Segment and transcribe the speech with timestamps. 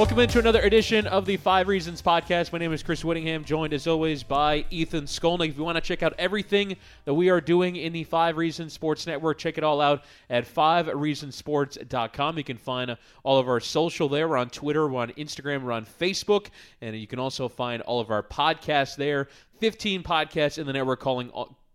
[0.00, 2.54] Welcome into another edition of the Five Reasons Podcast.
[2.54, 5.50] My name is Chris Whittingham, joined as always by Ethan Skolnick.
[5.50, 8.72] If you want to check out everything that we are doing in the Five Reasons
[8.72, 12.38] Sports Network, check it all out at fivereasonsports.com.
[12.38, 14.26] You can find all of our social there.
[14.26, 16.46] We're on Twitter, we're on Instagram, we're on Facebook,
[16.80, 19.28] and you can also find all of our podcasts there.
[19.58, 21.30] 15 podcasts in the network calling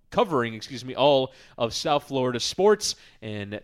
[0.09, 3.61] covering, excuse me, all of South Florida sports and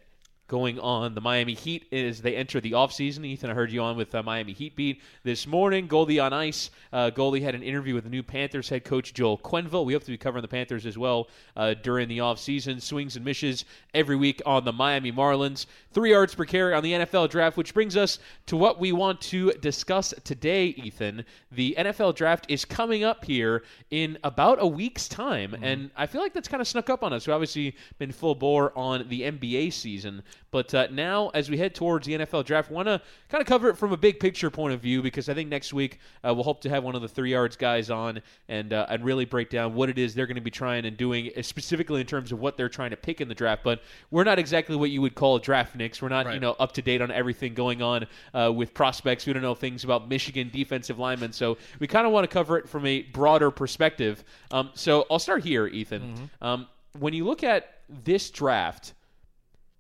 [0.52, 3.26] going on the Miami Heat as they enter the offseason.
[3.26, 5.88] Ethan, I heard you on with uh, Miami Heat beat this morning.
[5.88, 6.72] Goldie on ice.
[6.92, 9.86] Uh, Goldie had an interview with the new Panthers head coach Joel Quenneville.
[9.86, 12.82] We hope to be covering the Panthers as well uh, during the offseason.
[12.82, 15.68] Swings and misses every week on the Miami Marlins.
[15.94, 19.22] Three yards per carry on the NFL draft, which brings us to what we want
[19.22, 21.24] to discuss today, Ethan.
[21.54, 25.64] The NFL draft is coming up here in about a week's time, mm-hmm.
[25.64, 27.26] and I feel like that's kind of snuck up on us.
[27.26, 30.24] We've obviously been full bore on the NBA season.
[30.52, 33.70] But uh, now, as we head towards the NFL draft, want to kind of cover
[33.70, 36.44] it from a big picture point of view because I think next week uh, we'll
[36.44, 39.50] hope to have one of the three yards guys on and uh, and really break
[39.50, 42.34] down what it is they're going to be trying and doing, uh, specifically in terms
[42.34, 43.64] of what they're trying to pick in the draft.
[43.64, 43.82] But
[44.12, 46.02] we're not exactly what you would call draft nicks.
[46.02, 46.34] We're not right.
[46.34, 49.26] you know up to date on everything going on uh, with prospects.
[49.26, 52.58] We don't know things about Michigan defensive linemen, so we kind of want to cover
[52.58, 54.24] it from a broader perspective.
[54.52, 56.02] Um, so I'll start here, Ethan.
[56.02, 56.46] Mm-hmm.
[56.46, 56.68] Um,
[57.00, 58.94] when you look at this draft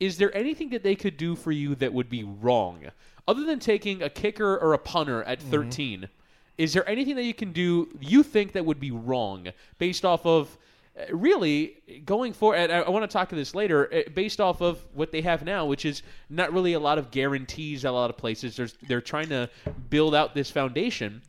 [0.01, 2.85] is there anything that they could do for you that would be wrong?
[3.27, 5.51] Other than taking a kicker or a punter at mm-hmm.
[5.51, 6.09] 13,
[6.57, 9.47] is there anything that you can do you think that would be wrong
[9.77, 10.57] based off of
[10.99, 14.41] uh, really going for and I, I want to talk to this later uh, based
[14.41, 17.89] off of what they have now which is not really a lot of guarantees at
[17.89, 19.49] a lot of places There's, they're trying to
[19.89, 21.21] build out this foundation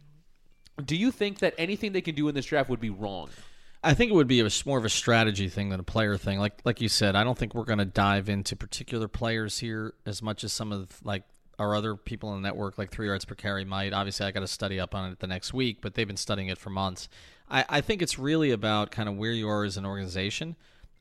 [0.84, 3.28] do you think that anything they can do in this draft would be wrong
[3.84, 6.38] I think it would be a, more of a strategy thing than a player thing.
[6.38, 9.94] Like like you said, I don't think we're going to dive into particular players here
[10.06, 11.24] as much as some of like
[11.58, 13.92] our other people in the network, like three yards per carry, might.
[13.92, 16.48] Obviously, I got to study up on it the next week, but they've been studying
[16.48, 17.08] it for months.
[17.50, 20.56] I, I think it's really about kind of where you are as an organization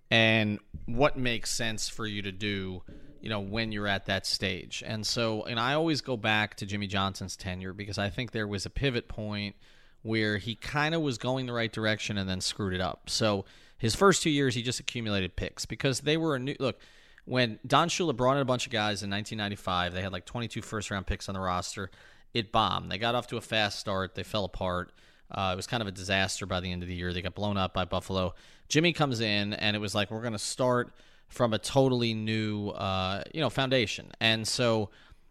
[0.09, 2.83] and what makes sense for you to do
[3.21, 6.65] you know when you're at that stage and so and i always go back to
[6.65, 9.55] jimmy johnson's tenure because i think there was a pivot point
[10.03, 13.09] where he kind of was going the right direction and then screwed it up.
[13.09, 13.45] So
[13.77, 16.79] his first two years, he just accumulated picks because they were a new look.
[17.25, 20.61] When Don Shula brought in a bunch of guys in 1995, they had like 22
[20.61, 21.91] first round picks on the roster.
[22.33, 22.91] It bombed.
[22.91, 24.15] They got off to a fast start.
[24.15, 24.91] They fell apart.
[25.29, 27.13] Uh, it was kind of a disaster by the end of the year.
[27.13, 28.33] They got blown up by Buffalo.
[28.69, 30.93] Jimmy comes in, and it was like we're going to start
[31.29, 34.11] from a totally new, uh, you know, foundation.
[34.19, 34.89] And so,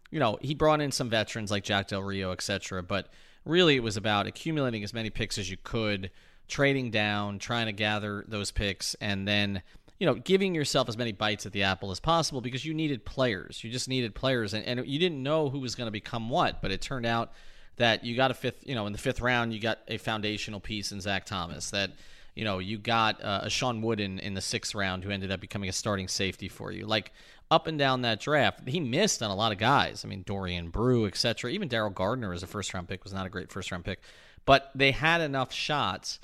[0.09, 2.81] you know, he brought in some veterans like Jack Del Rio, etc.
[2.81, 3.09] But
[3.45, 6.11] really it was about accumulating as many picks as you could,
[6.47, 9.61] trading down, trying to gather those picks, and then
[9.99, 13.05] you know giving yourself as many bites at the apple as possible because you needed
[13.05, 13.63] players.
[13.63, 16.61] You just needed players, and, and you didn't know who was going to become what,
[16.61, 17.31] but it turned out
[17.77, 18.67] that you got a fifth.
[18.67, 21.91] You know, in the fifth round, you got a foundational piece in Zach Thomas that.
[22.33, 25.41] You know, you got uh, a Shawn Wooden in the sixth round who ended up
[25.41, 26.85] becoming a starting safety for you.
[26.85, 27.11] Like
[27.51, 28.67] up and down that draft.
[28.67, 30.03] He missed on a lot of guys.
[30.05, 31.51] I mean, Dorian Brew, etc.
[31.51, 33.99] Even Daryl Gardner as a first round pick was not a great first round pick,
[34.45, 36.19] but they had enough shots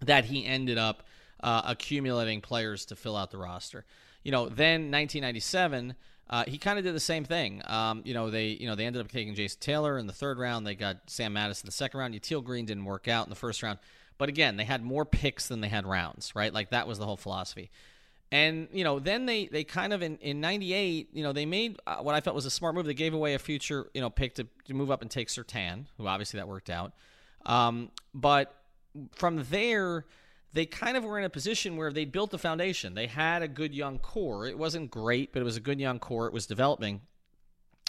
[0.00, 1.02] that he ended up
[1.42, 3.84] uh, accumulating players to fill out the roster.
[4.22, 5.96] You know, then 1997.
[6.28, 7.62] Uh, he kind of did the same thing.
[7.66, 10.38] Um, you know, they you know they ended up taking Jason Taylor in the third
[10.38, 10.66] round.
[10.66, 12.14] They got Sam Madison in the second round.
[12.14, 13.78] Yatil Green didn't work out in the first round.
[14.18, 16.52] But again, they had more picks than they had rounds, right?
[16.52, 17.70] Like that was the whole philosophy.
[18.32, 21.78] And you know, then they they kind of in in '98, you know, they made
[21.86, 22.84] uh, what I felt was a smart move.
[22.84, 25.86] They gave away a future, you know, pick to, to move up and take Surtain,
[25.96, 26.92] who obviously that worked out.
[27.44, 28.54] Um, but
[29.14, 30.06] from there,
[30.52, 32.94] they kind of were in a position where they built the foundation.
[32.94, 34.46] They had a good young core.
[34.46, 36.26] It wasn't great, but it was a good young core.
[36.26, 37.02] It was developing,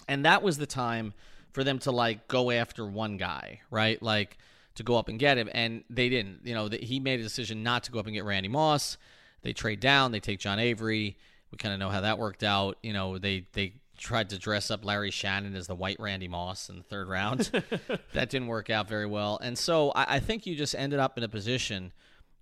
[0.06, 1.14] and that was the time
[1.52, 4.00] for them to like go after one guy, right?
[4.00, 4.38] Like
[4.76, 6.40] to go up and get him, and they didn't.
[6.44, 8.96] You know, the, he made a decision not to go up and get Randy Moss.
[9.42, 10.12] They trade down.
[10.12, 11.16] They take John Avery.
[11.50, 12.78] We kind of know how that worked out.
[12.82, 16.68] You know, they they tried to dress up Larry Shannon as the white Randy Moss
[16.68, 17.50] in the third round.
[18.12, 19.40] that didn't work out very well.
[19.42, 21.92] And so I, I, think you just ended up in a position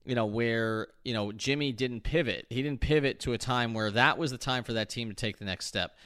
[0.06, 2.46] you know, where, you know, Jimmy didn't pivot.
[2.48, 5.14] He didn't pivot to a time where that was the time for that team to
[5.14, 5.96] take the next step.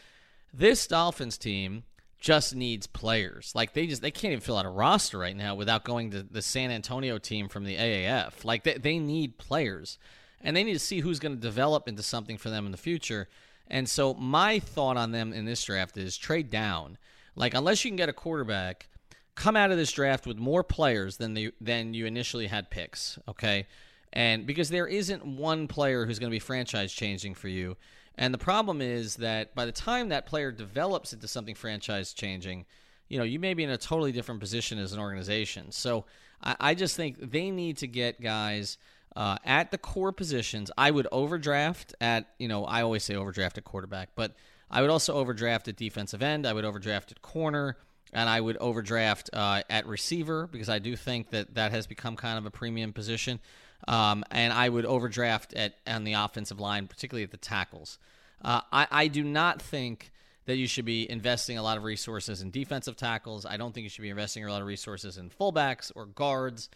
[0.53, 1.85] This Dolphins team
[2.19, 3.53] just needs players.
[3.55, 6.23] Like they just they can't even fill out a roster right now without going to
[6.23, 8.45] the San Antonio team from the AAF.
[8.45, 9.99] Like they, they need players.
[10.41, 12.79] And they need to see who's going to develop into something for them in the
[12.79, 13.29] future.
[13.67, 16.99] And so my thought on them in this draft is trade down.
[17.37, 18.89] Like unless you can get a quarterback,
[19.35, 23.19] come out of this draft with more players than the than you initially had picks,
[23.29, 23.67] okay?
[24.13, 27.77] And because there isn't one player who's going to be franchise changing for you.
[28.17, 32.67] And the problem is that by the time that player develops into something franchise changing,
[33.09, 35.71] you know, you may be in a totally different position as an organization.
[35.71, 36.05] So
[36.43, 38.79] I, I just think they need to get guys
[39.17, 40.71] uh, at the core positions.
[40.77, 44.35] I would overdraft at, you know, I always say overdraft at quarterback, but
[44.71, 46.47] I would also overdraft at defensive end.
[46.47, 47.77] I would overdraft at corner
[48.13, 52.17] and I would overdraft uh, at receiver because I do think that that has become
[52.17, 53.41] kind of a premium position.
[53.89, 57.99] Um, and I would overdraft at on the offensive line, particularly at the tackles.
[58.43, 60.13] Uh, I, I do not think
[60.47, 63.47] that you should be investing a lot of resources in defensive tackles.
[63.47, 66.69] I don't think you should be investing a lot of resources in fullbacks or guards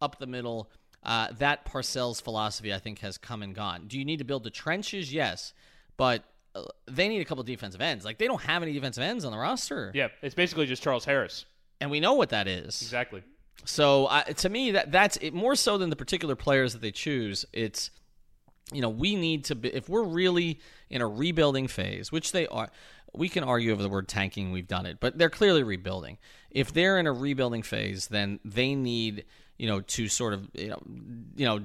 [0.00, 0.70] up the middle.
[1.02, 3.86] Uh, that Parcells philosophy, I think, has come and gone.
[3.88, 5.12] Do you need to build the trenches?
[5.12, 5.52] Yes,
[5.96, 8.04] but uh, they need a couple defensive ends.
[8.04, 9.90] Like they don't have any defensive ends on the roster.
[9.94, 11.44] Yeah, it's basically just Charles Harris,
[11.80, 13.22] and we know what that is exactly.
[13.64, 16.92] So uh, to me, that that's it, more so than the particular players that they
[16.92, 17.44] choose.
[17.52, 17.90] It's
[18.72, 20.60] you know we need to be if we're really
[20.90, 22.70] in a rebuilding phase, which they are.
[23.14, 24.52] We can argue over the word tanking.
[24.52, 26.16] We've done it, but they're clearly rebuilding.
[26.50, 29.26] If they're in a rebuilding phase, then they need
[29.62, 30.82] you know, to sort of you know,
[31.36, 31.60] you know,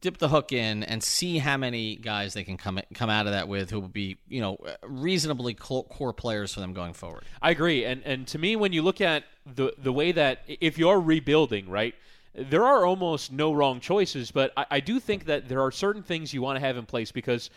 [0.00, 3.32] dip the hook in and see how many guys they can come come out of
[3.32, 7.24] that with who will be you know reasonably core players for them going forward.
[7.42, 10.78] I agree, and and to me, when you look at the the way that if
[10.78, 11.96] you're rebuilding, right,
[12.36, 16.04] there are almost no wrong choices, but I, I do think that there are certain
[16.04, 17.50] things you want to have in place because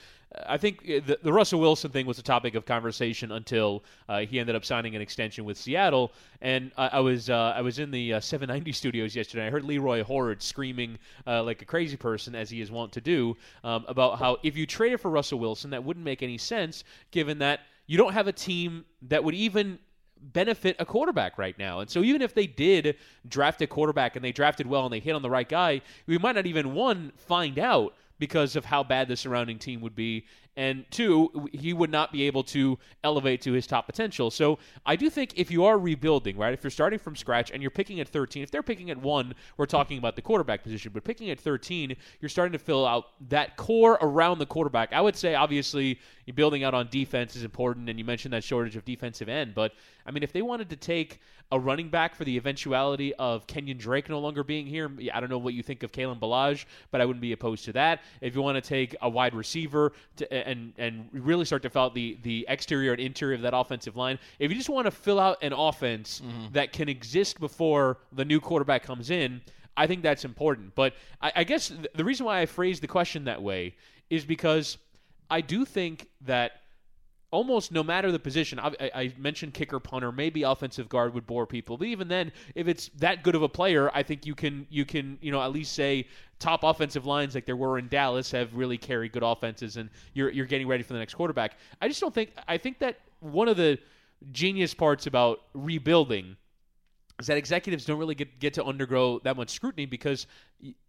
[0.46, 4.20] I think uh, the, the, Russell Wilson thing was a topic of conversation until uh,
[4.20, 6.12] he ended up signing an extension with Seattle.
[6.42, 9.48] And I, I was uh, I was in the uh, 790 studios yesterday.
[9.48, 13.02] I heard Leroy Hoard screaming uh, like a crazy person, as he is wont to
[13.02, 16.84] do, um, about how if you traded for Russell Wilson, that wouldn't make any sense,
[17.12, 19.80] given that you don't have a team that would even
[20.20, 21.80] benefit a quarterback right now.
[21.80, 22.98] And so even if they did
[23.28, 26.18] draft a quarterback and they drafted well and they hit on the right guy, we
[26.18, 30.26] might not even one find out because of how bad the surrounding team would be.
[30.56, 34.32] And two, he would not be able to elevate to his top potential.
[34.32, 37.62] So I do think if you are rebuilding, right, if you're starting from scratch and
[37.62, 40.92] you're picking at 13, if they're picking at one, we're talking about the quarterback position,
[40.94, 44.94] but picking at 13, you're starting to fill out that core around the quarterback.
[44.94, 46.00] I would say, obviously,
[46.36, 49.54] building out on defense is important, and you mentioned that shortage of defensive end.
[49.56, 49.74] But,
[50.06, 51.20] I mean, if they wanted to take
[51.52, 54.92] a running back for the eventuality of Kenyon Drake no longer being here.
[55.14, 57.74] I don't know what you think of Kalen Ballage, but I wouldn't be opposed to
[57.74, 58.02] that.
[58.20, 61.84] If you want to take a wide receiver to, and and really start to fill
[61.84, 64.92] out the the exterior and interior of that offensive line, if you just want to
[64.92, 66.52] fill out an offense mm-hmm.
[66.54, 69.42] that can exist before the new quarterback comes in,
[69.78, 70.76] I think that's important.
[70.76, 73.76] But I, I guess the reason why I phrased the question that way
[74.10, 74.78] is because
[75.30, 76.54] I do think that
[77.32, 78.60] almost no matter the position.
[78.60, 82.68] I, I, mentioned kicker, punter, maybe offensive guard would bore people, but even then, if
[82.68, 85.52] it's that good of a player, I think you can you can you know at
[85.52, 86.08] least say
[86.40, 90.30] top offensive lines like there were in Dallas have really carried good offenses, and you're
[90.30, 91.58] you're getting ready for the next quarterback.
[91.82, 93.78] I just don't think I think that one of the
[94.32, 96.38] genius parts about rebuilding
[97.20, 100.28] is that executives don't really get, get to undergo that much scrutiny because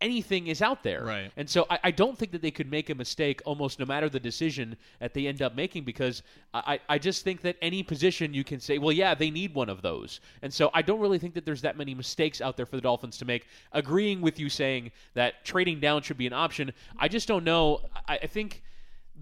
[0.00, 1.04] anything is out there.
[1.04, 1.32] Right.
[1.38, 4.10] And so I, I, don't think that they could make a mistake almost no matter
[4.10, 8.34] the decision that they end up making because I, I just think that any position
[8.34, 10.20] you can say, well, yeah, they need one of those.
[10.42, 12.82] And so I don't really think that there's that many mistakes out there for the
[12.82, 13.46] Dolphins to make.
[13.72, 17.80] Agreeing with you saying that trading down should be an option, I just don't know.
[18.06, 18.62] I, I think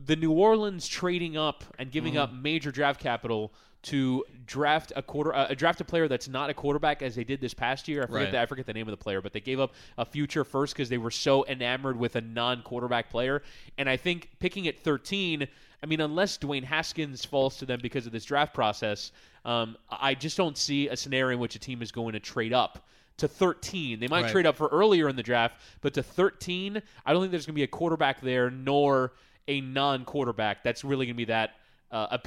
[0.04, 2.22] the New Orleans trading up and giving mm-hmm.
[2.22, 3.52] up major draft capital–
[3.86, 7.40] to draft a quarter uh, draft a player that's not a quarterback as they did
[7.40, 8.02] this past year.
[8.02, 8.32] I forget right.
[8.32, 10.74] the, I forget the name of the player, but they gave up a future first
[10.74, 13.44] because they were so enamored with a non-quarterback player.
[13.78, 15.46] And I think picking at 13,
[15.84, 19.12] I mean, unless Dwayne Haskins falls to them because of this draft process,
[19.44, 22.52] um, I just don't see a scenario in which a team is going to trade
[22.52, 22.88] up
[23.18, 24.00] to 13.
[24.00, 24.32] They might right.
[24.32, 27.54] trade up for earlier in the draft, but to 13, I don't think there's going
[27.54, 29.12] to be a quarterback there nor
[29.48, 31.50] a non-quarterback that's really going to be that
[31.90, 32.18] uh,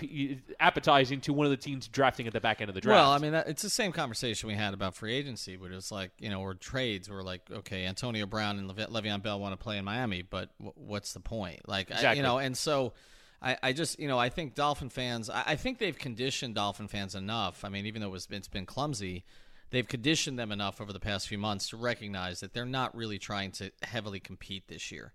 [0.60, 2.98] appetizing to one of the teams drafting at the back end of the draft.
[2.98, 5.92] Well, I mean, that, it's the same conversation we had about free agency, but it's
[5.92, 7.10] like you know, or trades.
[7.10, 10.50] We're like, okay, Antonio Brown and Le- Le'Veon Bell want to play in Miami, but
[10.60, 11.68] w- what's the point?
[11.68, 12.08] Like, exactly.
[12.08, 12.94] I, you know, and so.
[13.42, 16.90] I, I just, you know, I think Dolphin fans, I, I think they've conditioned Dolphin
[16.90, 17.64] fans enough.
[17.64, 19.24] I mean, even though it was, it's been clumsy,
[19.70, 23.18] they've conditioned them enough over the past few months to recognize that they're not really
[23.18, 25.14] trying to heavily compete this year.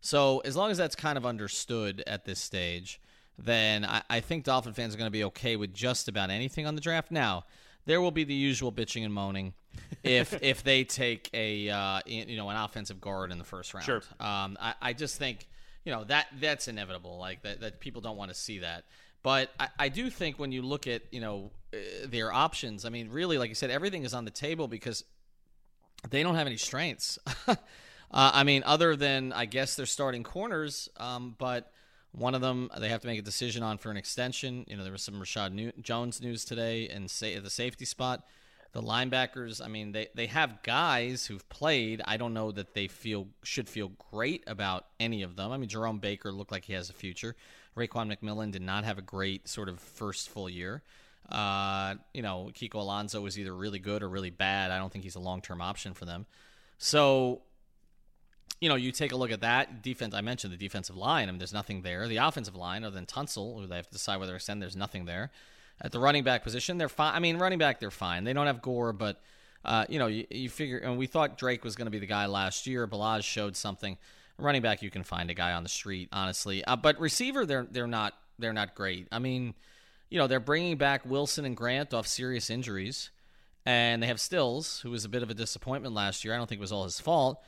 [0.00, 3.00] So as long as that's kind of understood at this stage,
[3.38, 6.66] then I, I think Dolphin fans are going to be okay with just about anything
[6.66, 7.10] on the draft.
[7.10, 7.44] Now,
[7.86, 9.54] there will be the usual bitching and moaning
[10.02, 13.86] if if they take a uh, you know an offensive guard in the first round.
[13.86, 14.02] Sure.
[14.18, 15.48] Um, I, I just think
[15.84, 17.18] you know that that's inevitable.
[17.18, 18.84] Like that, that people don't want to see that.
[19.22, 22.88] But I, I do think when you look at you know uh, their options, I
[22.90, 25.04] mean, really, like you said, everything is on the table because
[26.08, 27.18] they don't have any strengths.
[28.10, 31.72] uh, I mean, other than I guess they're starting corners, um, but
[32.12, 34.64] one of them they have to make a decision on for an extension.
[34.68, 38.24] You know, there was some Rashad New- Jones news today, and say the safety spot.
[38.72, 42.02] The linebackers, I mean, they, they have guys who've played.
[42.04, 45.50] I don't know that they feel should feel great about any of them.
[45.50, 47.34] I mean, Jerome Baker looked like he has a future.
[47.76, 50.82] Raekwon McMillan did not have a great sort of first full year.
[51.28, 54.70] Uh, you know, Kiko Alonso was either really good or really bad.
[54.70, 56.26] I don't think he's a long term option for them.
[56.78, 57.42] So,
[58.60, 60.14] you know, you take a look at that defense.
[60.14, 61.28] I mentioned the defensive line.
[61.28, 62.06] I mean, there's nothing there.
[62.08, 64.76] The offensive line, other than Tunsil, who they have to decide whether to send, there's
[64.76, 65.30] nothing there.
[65.80, 67.14] At the running back position, they're fine.
[67.14, 68.24] I mean, running back, they're fine.
[68.24, 69.20] They don't have Gore, but
[69.64, 70.78] uh, you know, you, you figure.
[70.78, 72.86] And we thought Drake was going to be the guy last year.
[72.86, 73.96] Ballage showed something.
[74.38, 76.64] Running back, you can find a guy on the street, honestly.
[76.64, 79.06] Uh, but receiver, they're they're not they're not great.
[79.12, 79.54] I mean,
[80.08, 83.10] you know, they're bringing back Wilson and Grant off serious injuries,
[83.64, 86.34] and they have Stills, who was a bit of a disappointment last year.
[86.34, 87.42] I don't think it was all his fault.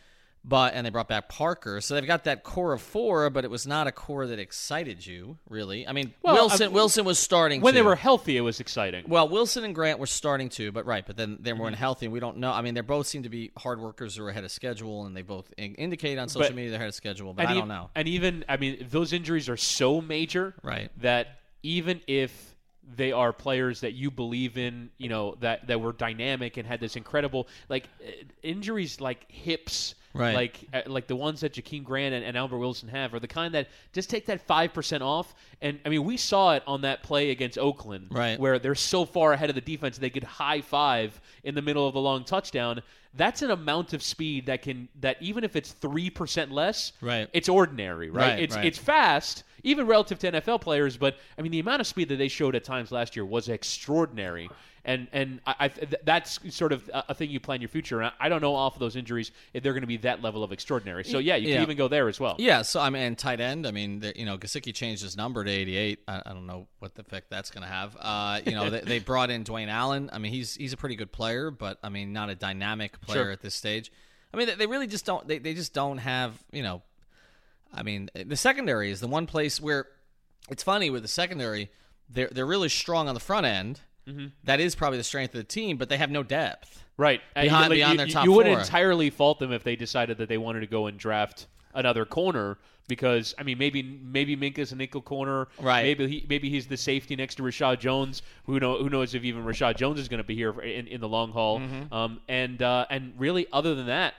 [0.44, 3.50] But and they brought back Parker, so they've got that core of four, but it
[3.50, 5.86] was not a core that excited you, really.
[5.86, 9.04] I mean, Well, Wilson I- Wilson was starting When they were healthy, it was exciting.
[9.06, 11.60] Well, Wilson and Grant were starting to, but right, but then they Mm-hmm.
[11.62, 12.08] weren't healthy.
[12.08, 12.50] We don't know.
[12.50, 15.16] I mean, they both seem to be hard workers who are ahead of schedule, and
[15.16, 17.32] they both in- indicate on social But- media they're ahead of schedule.
[17.34, 17.90] But I don't know.
[17.94, 20.90] And even, I mean, those injuries are so major Right.
[21.02, 22.56] that even if
[22.96, 26.80] they are players that you believe in, you know, that, that were dynamic and had
[26.80, 28.10] this incredible, like, uh,
[28.42, 29.94] injuries like hips.
[30.14, 30.34] Right.
[30.34, 33.28] Like uh, like the ones that Jakeem Grant and, and Albert Wilson have are the
[33.28, 35.34] kind that just take that five percent off.
[35.60, 38.38] And I mean, we saw it on that play against Oakland, Right.
[38.38, 41.86] Where they're so far ahead of the defense they could high five in the middle
[41.86, 42.82] of the long touchdown.
[43.14, 47.28] That's an amount of speed that can that even if it's three percent less, Right.
[47.32, 48.32] It's ordinary, right?
[48.32, 48.64] Right, it's right.
[48.64, 50.96] it's fast, even relative to NFL players.
[50.96, 53.48] But I mean, the amount of speed that they showed at times last year was
[53.48, 54.48] extraordinary.
[54.84, 58.00] And and I, I th- that's sort of a, a thing you plan your future.
[58.00, 58.14] around.
[58.18, 60.50] I don't know off of those injuries if they're going to be that level of
[60.50, 61.04] extraordinary.
[61.04, 61.54] So yeah, you Yeah.
[61.56, 62.34] can even go there as well.
[62.40, 63.64] Yeah, so I mean, tight end.
[63.64, 66.00] I mean, you know, Gesicki changed his number to 88.
[66.08, 67.96] I, I don't know what the effect that's going to have.
[68.00, 70.10] Uh, you know, they, they brought in Dwayne Allen.
[70.12, 73.22] I mean, he's he's a pretty good player, but I mean, not a dynamic player
[73.26, 73.30] Sure.
[73.30, 73.92] at this stage.
[74.34, 75.28] I mean, they, they really just don't.
[75.28, 76.42] They, they just don't have.
[76.50, 76.82] You know,
[77.72, 79.86] I mean, the secondary is the one place where
[80.50, 81.70] it's funny with the secondary.
[82.08, 83.80] They're they're really strong on the front end.
[84.44, 86.84] That is probably the strength of the team, but they have no depth.
[86.96, 87.20] Right.
[87.36, 90.18] And Behind- you, beyond you, their top you wouldn't entirely fault them if they decided
[90.18, 94.72] that they wanted to go and draft another corner because I mean maybe maybe Minkah's
[94.72, 95.48] a nickel corner.
[95.60, 95.82] Right.
[95.82, 98.22] Maybe he maybe he's the safety next to Rashad Jones.
[98.44, 101.00] Who know who knows if even Rashad Jones is going to be here in, in
[101.00, 101.60] the long haul.
[101.60, 101.94] Mm-hmm.
[101.94, 104.14] Um, and uh, and really other than that.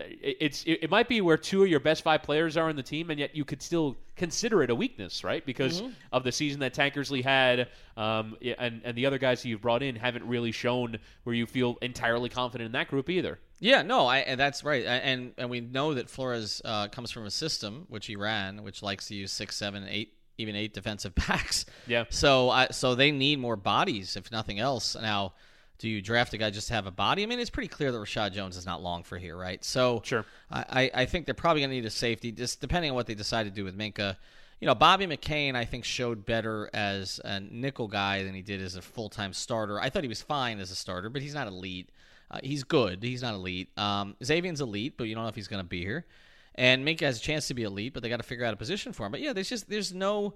[0.00, 2.82] It- It's it, might be where two of your best five players are in the
[2.82, 5.44] team, and yet you could still consider it a weakness, right?
[5.44, 5.92] Because Mm-hmm.
[6.12, 9.82] of the season that Tankersley had, um, and and the other guys who you've brought
[9.82, 13.38] in haven't really shown where you feel entirely confident in that group either.
[13.58, 17.10] Yeah, no, I, and that's right, I- and and we know that Flores uh, comes
[17.10, 20.74] from a system which he ran, which likes to use six, seven, eight, even eight
[20.74, 21.64] defensive backs.
[21.86, 22.04] Yeah.
[22.10, 24.94] So I so they need more bodies, if nothing else.
[24.94, 25.32] Now,
[25.78, 27.22] do you draft a guy just to have a body?
[27.22, 29.62] I mean, it's pretty clear that Rashad Jones is not long for here, right?
[29.64, 30.24] So Sure.
[30.50, 33.14] I, I think they're probably going to need a safety, just depending on what they
[33.14, 34.16] decide to do with Minkah.
[34.60, 38.62] You know, Bobby McCain, I think, showed better as a nickel guy than he did
[38.62, 39.78] as a full time starter.
[39.78, 41.90] I thought he was fine as a starter, but he's not elite.
[42.30, 43.02] Uh, he's good.
[43.02, 43.68] He's not elite.
[43.76, 46.06] Um, Xavien's elite, but you don't know if he's going to be here.
[46.54, 48.56] And Minkah has a chance to be elite, but they got to figure out a
[48.56, 49.12] position for him.
[49.12, 50.34] But yeah, there's just there's no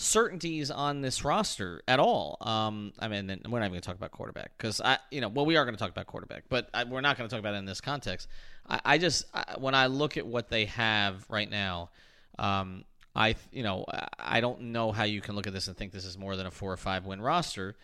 [0.00, 2.38] certainties on this roster at all.
[2.40, 5.26] Um, I mean, we're not even going to talk about quarterback because I, you know,
[5.28, 7.40] well, we are going to talk about quarterback, but I, we're not going to talk
[7.40, 8.28] about it in this context.
[8.68, 11.90] I, I just I, when I look at what they have right now,
[12.38, 12.84] um,
[13.16, 13.84] I, you know,
[14.20, 16.46] I- don't know how you can look at this and think this is more than
[16.46, 17.74] a four or five win roster.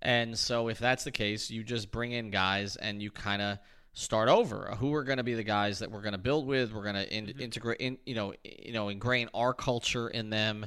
[0.00, 3.58] And so, if that's the case, you just bring in guys and you kind of
[3.92, 4.74] start over.
[4.78, 6.72] Who are going to be the guys that we're going to build with?
[6.72, 10.66] We're going to in, integrate, in, you know, you know, ingrain our culture in them.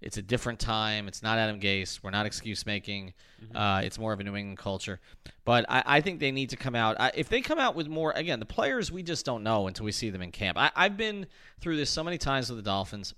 [0.00, 1.08] It's a different time.
[1.08, 2.00] It's not Adam Gase.
[2.02, 3.14] We're not excuse making.
[3.54, 5.00] Uh, it's more of a New England culture.
[5.44, 6.96] But I, I think they need to come out.
[7.00, 9.84] I, if they come out with more, again, the players we just don't know until
[9.84, 10.56] we see them in camp.
[10.56, 11.26] I, I've been
[11.60, 13.14] through this so many times with the Dolphins,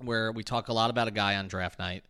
[0.00, 2.04] where we talk a lot about a guy on draft night,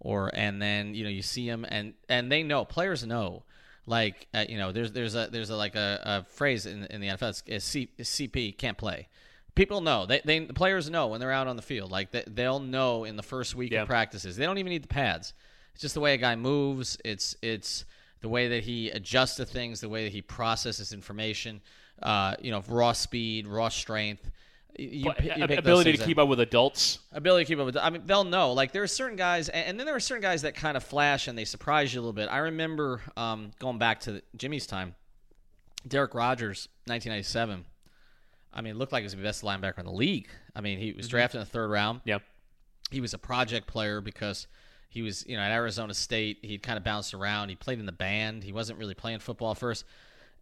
[0.00, 3.42] or and then you know you see him and and they know players know
[3.86, 7.00] Like uh, you know, there's there's a there's a like a, a phrase in in
[7.00, 7.28] the NFL.
[7.30, 9.08] It's, it's C, it's CP can't play.
[9.54, 11.90] People know they, they the players know when they're out on the field.
[11.92, 13.82] Like they, they'll know in the first week Yeah.
[13.82, 14.36] of practices.
[14.36, 15.32] They don't even need the pads.
[15.74, 16.98] It's just the way a guy moves.
[17.04, 17.84] It's it's
[18.20, 21.60] the way that he adjusts to things, the way that he processes information.
[22.02, 24.30] Uh, you know, raw speed, raw strength.
[24.76, 26.98] You, you a- pick those ability to keep up up with adults.
[27.12, 27.76] ability to keep up with.
[27.76, 28.52] I mean, they'll know.
[28.54, 30.82] Like there are certain guys, and, and then there are certain guys that kind of
[30.82, 32.28] flash and they surprise you a little bit.
[32.28, 34.96] I remember um, going back to Jimmy's time,
[35.86, 37.64] Derrick Rodgers, 1997.
[38.54, 40.28] I mean, it looked like he was the best linebacker in the league.
[40.54, 42.00] I mean, he was drafted in the third round.
[42.04, 42.18] Yeah.
[42.90, 44.46] He was a project player because
[44.88, 46.38] he was, you know, at Arizona State.
[46.42, 47.48] He'd kind of bounced around.
[47.48, 48.44] He played in the band.
[48.44, 49.84] He wasn't really playing football first,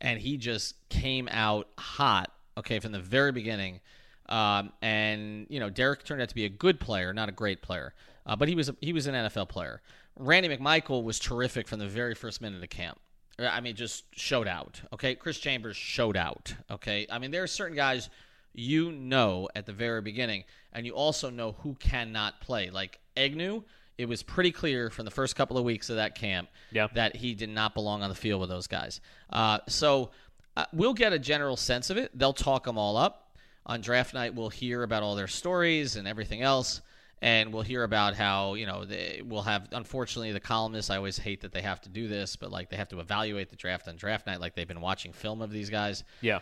[0.00, 2.31] and he just came out hot.
[2.59, 3.81] Okay, from the very beginning.
[4.28, 7.62] Um, and you know, Derrick turned out to be a good player, not a great
[7.62, 7.95] player,
[8.26, 9.81] uh, but he was a, he was an NFL player.
[10.19, 13.00] Randy McMichael was terrific from the very first minute of camp.
[13.38, 14.80] Uh, I mean, just showed out.
[14.92, 16.54] Okay, Chris Chambers showed out.
[16.70, 18.10] Okay, I mean, there are certain guys
[18.54, 22.70] you know at the very beginning, and you also know who cannot play.
[22.70, 23.62] Like Agnew,
[23.98, 26.88] it was pretty clear from the first couple of weeks of that camp Yeah.
[26.94, 29.00] that he did not belong on the field with those guys.
[29.30, 30.10] Uh, so
[30.56, 32.10] uh, we'll get a general sense of it.
[32.18, 33.34] They'll talk them all up.
[33.64, 36.82] On draft night, we'll hear about all their stories and everything else.
[37.25, 41.17] And we'll hear about how, you know, they will have, unfortunately, the columnists, I always
[41.19, 43.87] hate that they have to do this, but like they have to evaluate the draft
[43.87, 46.41] on draft night, like they've been watching film of these guys Yeah.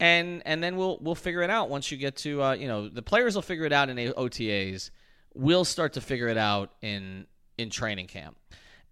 [0.00, 2.88] and and then we'll we'll figure it out once you get to uh, you know
[2.88, 4.90] the players will figure it out in OTAs.
[5.34, 7.26] We'll start to figure it out in
[7.56, 8.36] in training camp.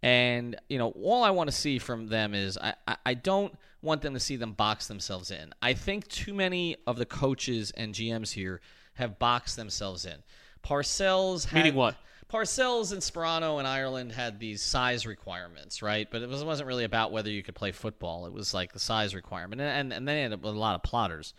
[0.03, 3.53] And you know, all I want to see from them is I, I, I don't
[3.83, 5.53] want them to see them box themselves in.
[5.61, 8.61] I think too many of the coaches and GMs here
[8.95, 10.23] have boxed themselves in.
[10.63, 11.97] Parcells had, Meaning what?
[12.31, 16.07] Parcells and Sparano in Ireland had these size requirements, right?
[16.11, 18.27] But it was, wasn't really about whether you could play football.
[18.27, 20.75] It was like the size requirement, and and, and they ended up with a lot
[20.75, 21.33] of plotters.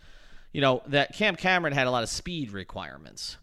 [0.52, 3.36] You know that Cam Cameron had a lot of speed requirements.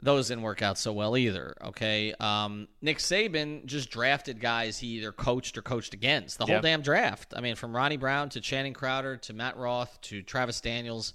[0.00, 1.54] Those didn't work out so well either.
[1.62, 6.54] Okay, um, Nick Saban just drafted guys he either coached or coached against the whole
[6.54, 6.60] Yeah.
[6.60, 7.34] damn draft.
[7.36, 11.14] I mean, from Ronnie Brown to Channing Crowder to Matt Roth to Travis Daniels.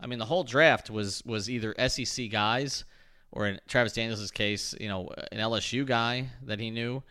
[0.00, 2.84] I mean, the whole draft was was either SEC guys
[3.32, 7.02] or in Travis Daniels' case, you know, an LSU guy that he knew.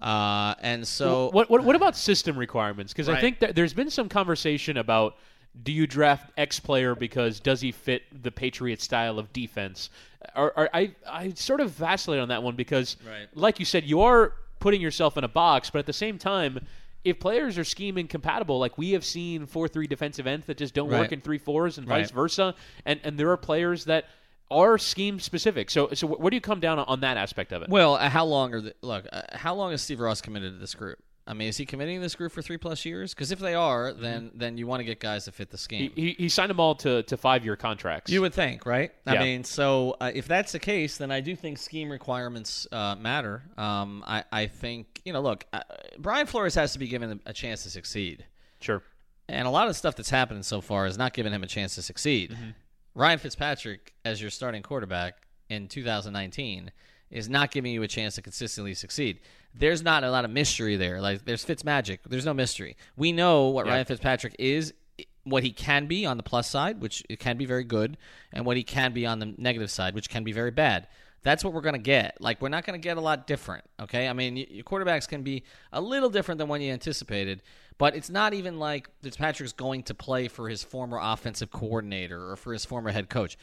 [0.00, 2.92] Uh, and so what, what what about system requirements?
[2.92, 5.16] Because I think that there's been some conversation about
[5.62, 9.88] do you draft X player because does he fit the Patriot style of defense?
[10.34, 13.26] Or, or I I sort of vacillate on that one because, Right.
[13.34, 16.60] like you said, you are putting yourself in a box, but at the same time.
[17.04, 20.74] If players are scheme incompatible, like we have seen four three defensive ends that just
[20.74, 21.12] don't work Right.
[21.12, 22.00] in three fours and Right.
[22.00, 24.06] vice versa, and and there are players that
[24.50, 25.70] are scheme specific.
[25.70, 27.68] So so where do you come down on that aspect of it?
[27.68, 29.06] Well, uh, how long are the look?
[29.12, 30.98] Uh, how long is Steve Ross committed to this group?
[31.28, 33.12] I mean, is he committing to this group for three plus years?
[33.12, 35.90] Because if they are, then then you want to get guys that fit the scheme.
[35.96, 38.12] he, he signed them all to, to five year contracts.
[38.12, 38.92] You would think, right?
[39.04, 39.22] I Yeah.
[39.24, 43.42] mean, so uh, if that's the case, then I do think scheme requirements uh, matter.
[43.58, 45.62] Um, I, I think, you know, look, uh,
[45.98, 48.24] Brian Flores has to be given a chance to succeed.
[48.60, 48.82] sure.
[49.28, 51.48] And a lot of the stuff that's happening so far has not given him a
[51.48, 52.36] chance to succeed.
[52.96, 55.18] Ryan Fitzpatrick, as your starting quarterback
[55.50, 56.72] in 2019,
[57.10, 59.20] is not giving you a chance to consistently succeed.
[59.54, 61.00] There's not a lot of mystery there.
[61.00, 62.00] Like there's Fitz magic.
[62.08, 62.76] There's no mystery.
[62.96, 63.72] We know what Yeah.
[63.72, 64.72] Ryan Fitzpatrick is,
[65.24, 67.96] what he can be on the plus side, which it can be very good,
[68.32, 70.88] and what he can be on the negative side, which can be very bad.
[71.22, 72.20] That's what we're going to get.
[72.20, 73.64] Like we're not going to get a lot different.
[73.80, 77.42] Okay, I mean y- your quarterbacks can be a little different than when you anticipated,
[77.78, 82.36] but it's not even like Fitzpatrick's going to play for his former offensive coordinator or
[82.36, 83.36] for his former head coach.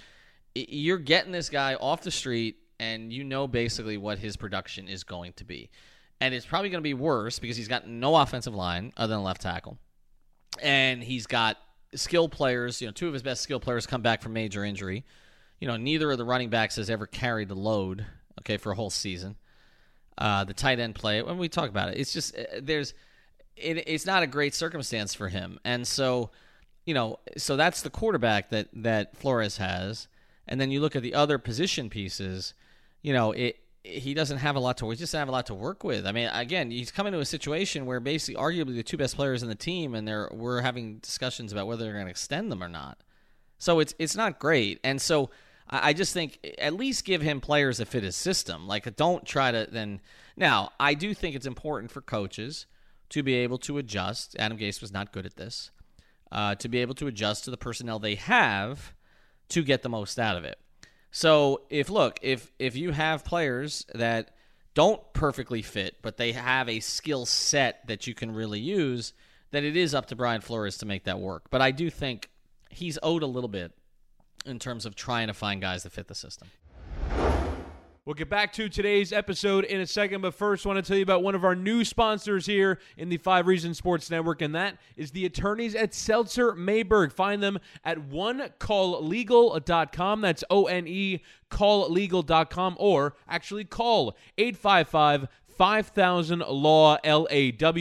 [0.56, 5.04] You're getting this guy off the street, and you know basically what his production is
[5.04, 5.70] going to be,
[6.20, 9.24] and it's probably going to be worse because he's got no offensive line other than
[9.24, 9.78] left tackle,
[10.62, 11.58] and he's got
[11.96, 12.82] skill players.
[12.82, 15.06] You know, two of his best skill players come back from major injury.
[15.60, 18.06] You know, neither of the running backs has ever carried the load.
[18.40, 19.38] Okay, for a whole season.
[20.18, 21.22] Uh, the tight end play.
[21.22, 22.94] When we talk about it, it's just uh, there's
[23.56, 26.32] it, it's not a great circumstance for him, and so
[26.86, 30.08] you know, so that's the quarterback that that Flores has,
[30.48, 32.54] and then you look at the other position pieces.
[33.02, 34.90] You know, it he doesn't have a lot to.
[34.90, 36.06] He doesn't have a lot to work with.
[36.06, 39.44] I mean, again, he's coming to a situation where basically, arguably, the two best players
[39.44, 42.64] in the team, and they're we're having discussions about whether they're going to extend them
[42.64, 42.98] or not.
[43.58, 45.30] So it's it's not great, and so
[45.70, 48.68] I, I just think at least give him players that fit his system.
[48.68, 50.02] Like don't try to then.
[50.36, 52.66] Now I do think it's important for coaches
[53.14, 54.36] to be able to adjust.
[54.40, 55.70] Adam Gase was not good at this.
[56.32, 58.96] Uh, to be able to adjust to the personnel they have
[59.50, 60.58] to get the most out of it.
[61.12, 64.32] So if look if if you have players that
[64.74, 69.14] don't perfectly fit, but they have a skill set that you can really use,
[69.52, 71.52] then it is up to Brian Flores to make that work.
[71.52, 72.32] But I do think
[72.72, 73.72] he's owed a little bit
[74.48, 76.48] in terms of trying to find guys that fit the system.
[78.06, 80.98] We'll get back to today's episode in a second, but first, I want to tell
[80.98, 84.54] you about one of our new sponsors here in the Five Reasons Sports Network, and
[84.56, 87.14] that is the attorneys at Seltzer Mayberg.
[87.14, 90.20] Find them at onecalllegal.com.
[90.20, 97.28] That's O N E calllegal.com, or actually call 855 5000 Law LAW.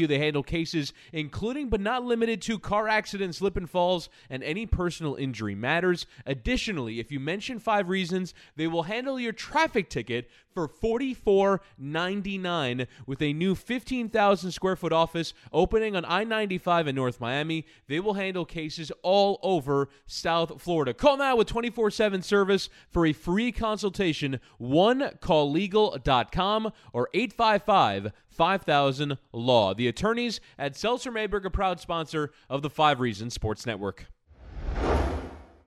[0.07, 4.67] They handle cases including but not limited to car accidents, slip and falls, and any
[4.67, 6.07] personal injury matters.
[6.27, 13.23] Additionally, if you mention five reasons, they will handle your traffic ticket for $44.99 with
[13.23, 17.65] a new 15,000 square foot office opening on I 95 in North Miami.
[17.89, 20.93] They will handle cases all over South Florida.
[20.95, 24.41] Call now with 24 7 service for a free consultation.
[24.59, 29.75] One OneCallLegal.com or 855 5000 Law.
[29.75, 34.07] The attorneys at Seltzer Mayberg, a proud sponsor of the Five Reasons Sports Network.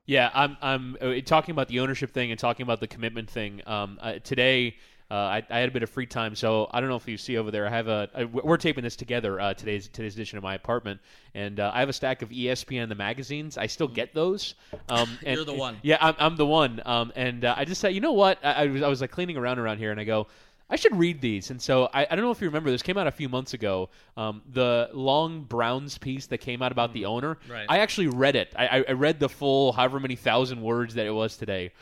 [0.06, 3.60] Yeah, I'm I'm uh, talking about the ownership thing and talking about the commitment thing.
[3.66, 4.76] Um, uh, today,
[5.10, 7.16] uh, I, I, had a bit of free time, so I don't know if you
[7.16, 7.66] see over there.
[7.66, 11.00] I have a, a we're taping this together uh, today's today's edition of my apartment,
[11.34, 13.58] and uh, I have a stack of ESPN the magazines.
[13.58, 14.54] I still get those.
[14.88, 15.76] Um, and, You're the one.
[15.82, 16.80] Yeah, I'm, I'm the one.
[16.84, 18.38] Um, and uh, I just said, you know what?
[18.44, 20.28] I, I was I was like cleaning around around here, and I go.
[20.68, 21.50] I should read these.
[21.50, 23.54] And so I, I don't know if you remember, this came out a few months
[23.54, 23.88] ago.
[24.16, 27.38] Um, the Long Browns piece that came out about the owner.
[27.48, 27.66] Right.
[27.68, 28.52] I actually read it.
[28.58, 31.72] I, I read the full however many thousand words that it was today.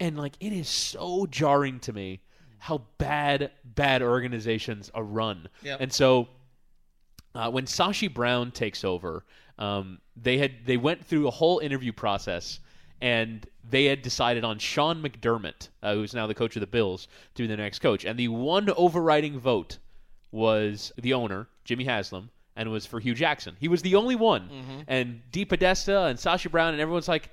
[0.00, 2.20] And like it is so jarring to me
[2.58, 5.48] how bad, bad organizations are run.
[5.62, 5.80] Yep.
[5.80, 6.28] And so
[7.34, 9.24] uh, when Sashi Brown takes over,
[9.58, 12.58] um, they had they went through a whole interview process
[13.02, 17.08] and they had decided on Sean McDermott, uh, who's now the coach of the Bills,
[17.34, 18.04] to be the next coach.
[18.04, 19.78] And the one overriding vote
[20.30, 23.56] was the owner, Jimmy Haslam, and it was for Hue Jackson.
[23.58, 24.48] He was the only one.
[24.86, 27.28] And DePodesta and Sashi Brown and everyone's like,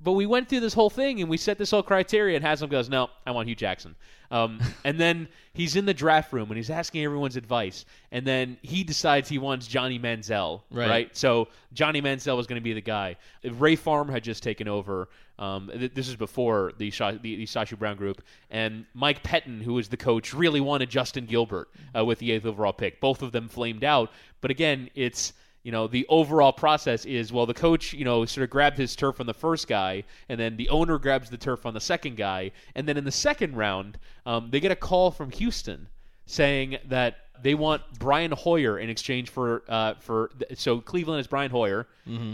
[0.00, 2.70] but we went through this whole thing and we set this whole criteria, and Haslam
[2.70, 3.94] goes, no, I want Hue Jackson.
[4.30, 8.56] Um, and then he's in the draft room and he's asking everyone's advice, and then
[8.62, 11.16] he decides he wants Johnny Manziel, Right.
[11.16, 13.16] So Johnny Manziel was going to be the guy.
[13.44, 15.08] Ray Farmer had just taken over.
[15.36, 19.62] Um, th- this is before the, Sha- the the Sashi Brown group, and Mike Pettine,
[19.62, 23.00] who was the coach, really wanted Justin Gilbert uh, with the eighth overall pick.
[23.00, 25.32] Both of them flamed out, but again, it's
[25.64, 28.94] you know the overall process is well the coach you know sort of grabbed his
[28.94, 32.16] turf on the first guy and then the owner grabs the turf on the second
[32.16, 35.88] guy and then in the second round um, they get a call from houston
[36.26, 41.50] saying that they want Brian Hoyer in exchange for uh, for so Cleveland is Brian
[41.50, 41.86] Hoyer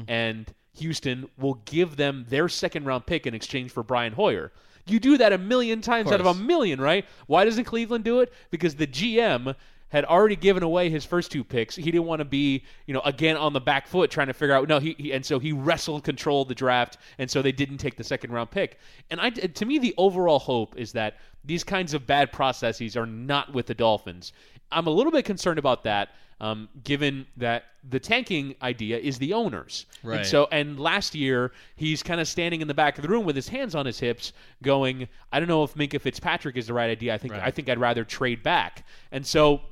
[0.09, 4.53] and Houston will give them their second round pick in exchange for Brian Hoyer.
[4.87, 7.05] You do that a million times out of a million, right?
[7.27, 8.33] Why doesn't Cleveland do it?
[8.51, 9.55] Because the GM
[9.91, 11.77] had already given away his first two picks.
[11.77, 14.55] He didn't want to be, you know, again on the back foot trying to figure
[14.55, 14.67] out.
[14.69, 17.79] No, he, he and so he wrestled control of the draft, and so they didn't
[17.79, 18.79] take the second round pick.
[19.11, 23.07] And I, to me, the overall hope is that these kinds of bad processes are
[23.07, 24.33] not with the Dolphins.
[24.73, 29.33] I'm a little bit concerned about that, um, given that the tanking idea is the
[29.33, 29.87] owners.
[30.03, 30.19] Right.
[30.19, 33.25] And so, and last year he's kind of standing in the back of the room
[33.25, 36.75] with his hands on his hips, going, "I don't know if Minkah Fitzpatrick is the
[36.75, 37.13] right idea.
[37.15, 37.43] I think Right.
[37.43, 39.63] I think I'd rather trade back." And so,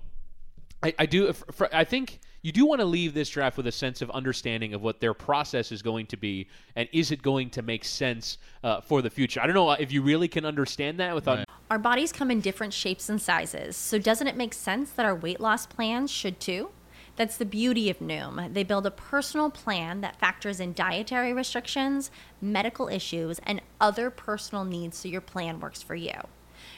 [0.82, 1.32] I, I do.
[1.72, 4.82] I think you do want to leave this draft with a sense of understanding of
[4.82, 8.80] what their process is going to be, and is it going to make sense uh,
[8.80, 9.40] for the future?
[9.40, 11.38] I don't know if you really can understand that without.
[11.38, 11.48] Right.
[11.70, 15.14] Our bodies come in different shapes and sizes, so doesn't it make sense that our
[15.14, 16.70] weight loss plans should too?
[17.16, 18.54] That's the beauty of Noom.
[18.54, 24.64] They build a personal plan that factors in dietary restrictions, medical issues, and other personal
[24.64, 26.12] needs so your plan works for you.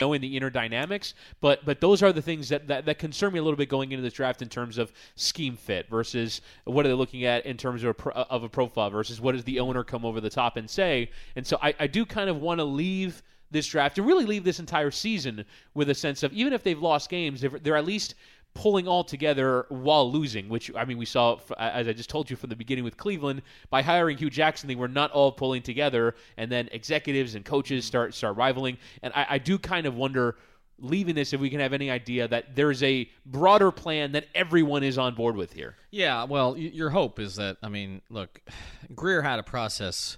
[0.00, 3.38] Knowing the inner dynamics, but but those are the things that, that, that concern me
[3.38, 6.88] a little bit going into this draft in terms of scheme fit versus what are
[6.88, 9.60] they looking at in terms of a, pro, of a profile versus what does the
[9.60, 11.10] owner come over the top and say.
[11.36, 14.44] And so I, I do kind of want to leave this draft and really leave
[14.44, 17.84] this entire season with a sense of even if they've lost games, they're, they're at
[17.84, 18.14] least
[18.54, 22.36] pulling all together while losing, which I mean we saw as I just told you
[22.36, 26.14] from the beginning with Cleveland by hiring Hue Jackson, they were not all pulling together,
[26.36, 30.36] and then executives and coaches start start rivaling, and I, I do kind of wonder.
[30.82, 34.82] Leaving this, if we can have any idea that there's a broader plan that everyone
[34.82, 35.76] is on board with here.
[35.90, 38.40] Yeah, well, your hope is that I mean, look,
[38.94, 40.16] Grier had a process,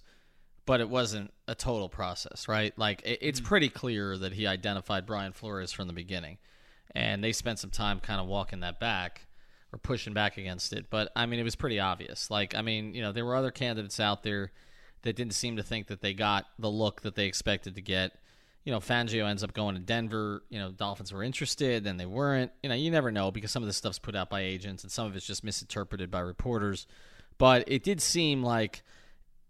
[0.64, 2.72] but it wasn't a total process, right?
[2.78, 3.44] Like it's mm.
[3.44, 6.38] pretty clear that he identified Brian Flores from the beginning
[6.94, 9.26] and they spent some time kind of walking that back
[9.72, 10.86] or pushing back against it.
[10.90, 12.30] But I mean, it was pretty obvious.
[12.30, 14.52] Like, I mean, you know, there were other candidates out there
[15.02, 18.12] that didn't seem to think that they got the look that they expected to get.
[18.64, 20.44] You know, Fangio ends up going to Denver.
[20.48, 22.52] You know, Dolphins were interested, then they weren't.
[22.62, 24.92] You know, you never know because some of this stuff's put out by agents and
[24.92, 26.86] some of it's just misinterpreted by reporters.
[27.38, 28.82] But it did seem like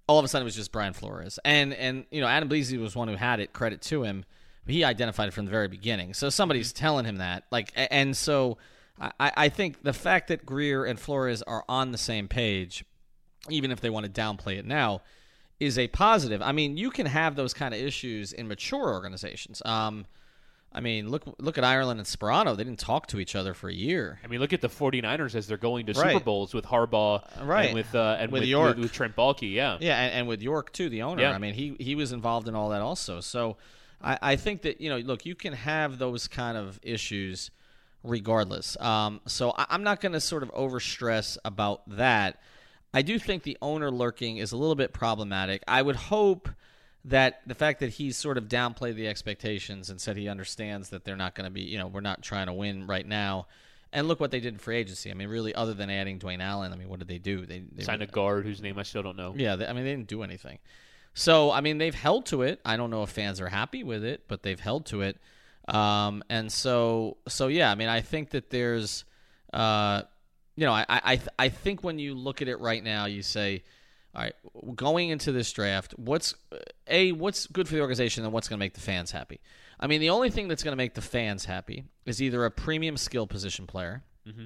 [0.07, 2.79] all of a sudden it was just Brian Flores, and and you know Adam Beasley
[2.79, 3.53] was one who had it.
[3.53, 4.25] Credit to him
[4.67, 6.15] he identified it from the very beginning.
[6.15, 7.45] So somebody's telling him that.
[7.51, 8.59] Like, and so
[9.01, 12.85] I, I think the fact that Grier and Flores are on the same page,
[13.49, 15.03] even if they want to downplay it now,
[15.59, 16.43] is a positive.
[16.43, 19.63] I mean, you can have those kind of issues in mature organizations.
[19.65, 20.07] Um,
[20.75, 22.57] I mean, look look at Ireland and Sparano.
[22.57, 24.19] They didn't talk to each other for a year.
[24.25, 26.13] I mean, look at the 49ers as they're going to right.
[26.13, 27.67] Super Bowls with Harbaugh right.
[27.67, 28.77] and with uh, and with, with York.
[28.77, 29.77] With, with, Trent Baalke, yeah.
[29.81, 31.23] Yeah, and, and, with York too, the owner.
[31.23, 31.33] Yeah.
[31.33, 33.21] I mean, he he was involved in all that also.
[33.21, 33.59] So
[34.03, 37.51] I, I think that you know, look, you can have those kind of issues
[38.05, 38.77] regardless.
[38.81, 42.41] Um, so I, am not going to sort of overstress about that.
[42.95, 45.63] I do think the owner lurking is a little bit problematic.
[45.67, 46.49] I would hope
[47.05, 51.05] that the fact that he's sort of downplayed the expectations and said he understands that
[51.05, 53.47] they're not going to be, you know, we're not trying to win right now.
[53.95, 55.11] And look what they did in free agency.
[55.11, 57.45] I mean, really, other than adding Dwayne Allen, I mean, what did they do?
[57.45, 59.35] They, they signed a guard whose name I still don't know.
[59.37, 60.59] Yeah, they, I mean, they didn't do anything.
[61.15, 62.61] So, I mean, they've held to it.
[62.65, 65.19] I don't know if fans are happy with it, but they've held to it.
[65.69, 69.05] Um, and so, so yeah, I mean, I think that there's,
[69.53, 70.03] uh,
[70.57, 73.63] you know, I, I, I think when you look at it right now, you say,
[74.15, 74.35] all right,
[74.77, 76.35] going into this draft, what's
[76.87, 79.41] a what's good for the organization and what's going to make the fans happy?
[79.81, 82.51] I mean, the only thing that's going to make the fans happy is either a
[82.51, 84.45] premium skill position player, mm-hmm.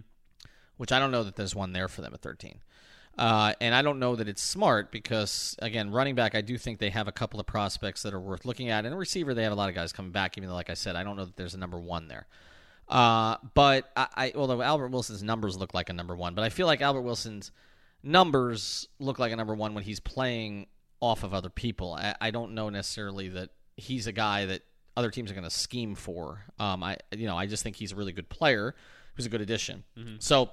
[0.76, 2.60] which I don't know that there's one there for them at 13.
[3.18, 6.78] Uh, and I don't know that it's smart because, again, running back, I do think
[6.78, 8.84] they have a couple of prospects that are worth looking at.
[8.84, 10.74] And a receiver, they have a lot of guys coming back, even though, like I
[10.74, 12.26] said, I don't know that there's a number one there.
[12.88, 16.50] Uh, but I, I, although Albert Wilson's numbers look like a number one, but I
[16.50, 17.50] feel like Albert Wilson's
[18.02, 20.66] numbers look like a number one when he's playing
[21.00, 21.94] off of other people.
[21.94, 24.62] I, I don't know necessarily that he's a guy that
[24.96, 26.44] other teams are going to scheme for.
[26.58, 28.74] Um, I, you know, I just think he's a really good player.
[28.76, 29.84] He was a good addition.
[29.98, 30.16] Mm-hmm.
[30.20, 30.50] So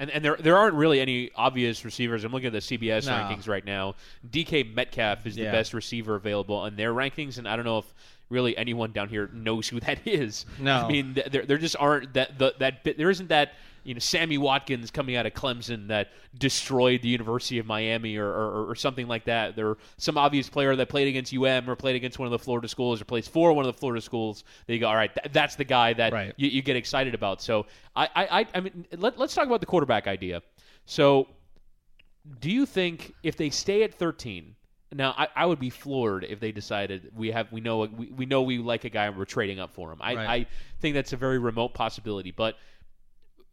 [0.00, 2.24] and, and there there aren't really any obvious receivers.
[2.24, 3.12] I'm looking at the CBS no.
[3.12, 3.94] rankings right now.
[4.28, 5.44] DK Metcalf is yeah.
[5.44, 7.94] the best receiver available on their rankings, and I don't know if
[8.30, 10.46] really anyone down here knows who that is.
[10.58, 13.52] No, I mean there there just aren't that the, that there isn't that
[13.84, 18.26] you know Sammy Watkins coming out of Clemson that destroyed the University of Miami or,
[18.26, 19.56] or, or something like that.
[19.56, 22.68] There some obvious player that played against UM or played against one of the Florida
[22.68, 24.44] schools or plays for one of the Florida schools.
[24.66, 26.34] You go, all right, th- that's the guy that right.
[26.36, 27.42] you, you, get excited about.
[27.42, 27.66] So
[27.96, 30.42] I I, I mean let, let's talk about the quarterback idea.
[30.84, 31.28] So
[32.40, 34.54] do you think if they stay at 13?
[34.92, 38.26] Now, I, I would be floored if they decided we have we know we, we
[38.26, 39.98] know we like a guy and we're trading up for him.
[40.00, 40.28] I, right.
[40.28, 40.46] I
[40.80, 42.32] think that's a very remote possibility.
[42.32, 42.56] But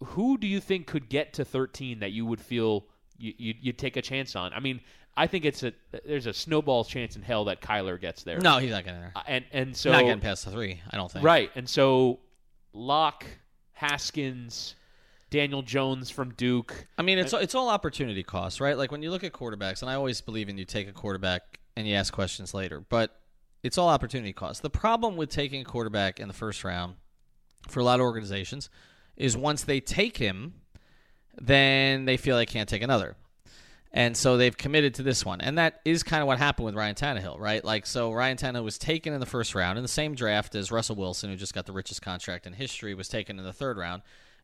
[0.04, 2.86] who do you think could get to 13 that you would feel
[3.18, 4.54] you, you would take a chance on?
[4.54, 4.82] I mean,
[5.16, 5.74] I think it's a
[6.06, 8.40] there's a snowball chance in hell that Kyler gets there.
[8.40, 9.14] No, he's not getting there.
[9.16, 10.80] Uh, and and so not getting past the three.
[10.92, 11.26] I don't think.
[11.26, 12.20] Right, and so
[12.74, 13.26] Lock,
[13.72, 14.76] Haskins,
[15.32, 16.88] Daniel Jones from Duke.
[17.00, 18.78] I mean, it's it's all opportunity cost, right?
[18.78, 21.60] Like when you look at quarterbacks, and I always believe in you take a quarterback
[21.76, 23.20] and you ask questions later, but
[23.64, 24.62] it's all opportunity cost.
[24.62, 26.96] The problem with taking a quarterback in the first round
[27.68, 28.70] for a lot of organizations
[29.18, 30.54] is once they take him,
[31.40, 33.16] then they feel they can't take another.
[33.92, 35.42] And so they've committed to this one.
[35.42, 37.64] And that is kind of what happened with Ryan Tannehill, right?
[37.64, 40.72] Like, so Ryan Tannehill was taken in the first round in the same draft as
[40.72, 43.78] Russell Wilson, who just got the richest contract in history, was taken in the third
[43.78, 44.04] round.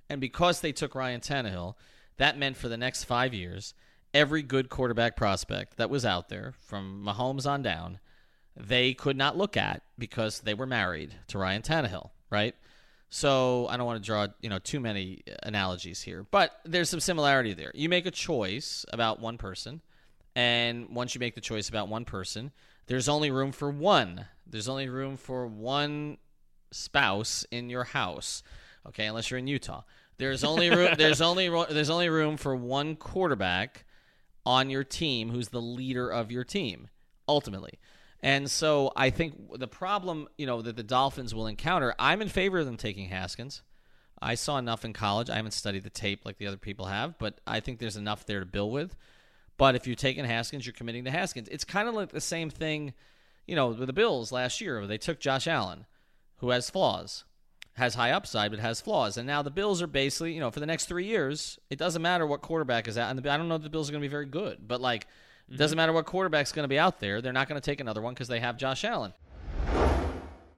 [0.09, 1.75] And because they took Ryan Tannehill,
[2.17, 3.73] that meant for the next five years,
[4.13, 7.99] every good quarterback prospect that was out there, from Mahomes on down,
[8.55, 12.55] they could not look at because they were married to Ryan Tannehill, right?
[13.15, 16.89] So I don't want to draw, you know, too many uh, analogies here, but there's
[16.89, 17.69] some similarity there.
[17.75, 19.81] You make a choice about one person,
[20.35, 22.51] and once you make the choice about one person,
[22.87, 24.25] there's only room for one.
[24.47, 26.17] There's only room for one
[26.71, 28.41] spouse in your house.
[28.87, 29.83] Okay, unless you're in Utah.
[30.17, 33.85] There's only room there's only there's only room for one quarterback
[34.43, 36.87] on your team who's the leader of your team
[37.29, 37.77] ultimately.
[38.23, 42.29] And so I think the problem, you know, that the Dolphins will encounter, I'm in
[42.29, 43.61] favor of them taking Haskins.
[44.21, 45.29] I saw enough in college.
[45.29, 48.25] I haven't studied the tape like the other people have, but I think there's enough
[48.25, 48.95] there to build with.
[49.57, 51.49] But if you're taking Haskins, you're committing to Haskins.
[51.49, 52.93] It's kind of like the same thing,
[53.45, 54.87] you know, with the Bills last year.
[54.87, 55.85] They took Josh Allen,
[56.37, 57.25] who has flaws,
[57.73, 59.17] has high upside, but has flaws.
[59.17, 62.01] And now the Bills are basically, you know, for the next three years, it doesn't
[62.01, 63.11] matter what quarterback is at.
[63.11, 65.07] And I don't know if the Bills are going to be very good, but like,
[65.53, 65.83] it doesn't mm-hmm.
[65.83, 67.21] matter what quarterback's going to be out there.
[67.21, 69.13] They're not going to take another one because they have Josh Allen.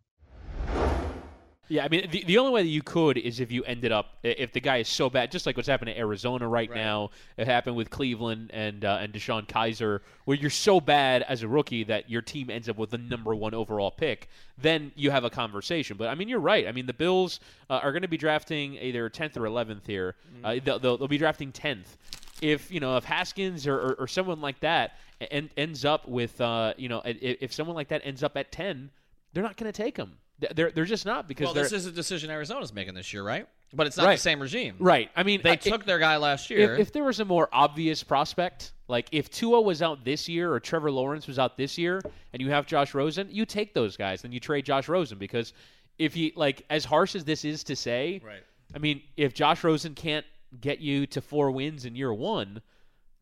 [1.69, 4.19] Yeah, I mean, the, the only way that you could is if you ended up
[4.23, 6.77] if the guy is so bad, just like what's happening to Arizona right, Right.
[6.77, 7.11] now.
[7.37, 11.49] It happened with Cleveland and uh, and DeShone Kizer, where you're so bad as a
[11.49, 14.29] rookie that your team ends up with the number one overall pick.
[14.59, 15.97] Then you have a conversation.
[15.97, 16.69] But I mean, you're right.
[16.69, 20.15] I mean, the Bills uh, are going to be drafting either 10th or 11th here.
[20.45, 21.97] Uh, they'll, they'll, they'll be drafting 10th.
[22.43, 24.99] If you know if Haskins or, or, or someone like that
[25.33, 28.53] en- ends up with uh, you know if, if someone like that ends up at
[28.53, 28.91] 10,
[29.33, 30.13] they're not going to take him.
[30.39, 33.47] They're they're just not because Well, this is a decision Arizona's making this year, right?
[33.73, 34.17] But it's not Right.
[34.17, 34.77] the same regime.
[34.79, 35.11] right.
[35.17, 36.77] I mean, They I- took their guy last year.
[36.77, 40.61] if there was a more obvious prospect, like if Tua was out this year or
[40.61, 42.01] Trevor Lawrence was out this year,
[42.33, 45.53] and you have Josh Rosen, you take those guys and you trade Josh Rosen because
[45.99, 48.43] if you like, as harsh as this is to say, Right.
[48.75, 50.27] I mean, if Josh Rosen can't
[50.61, 52.61] get you to four wins in year one,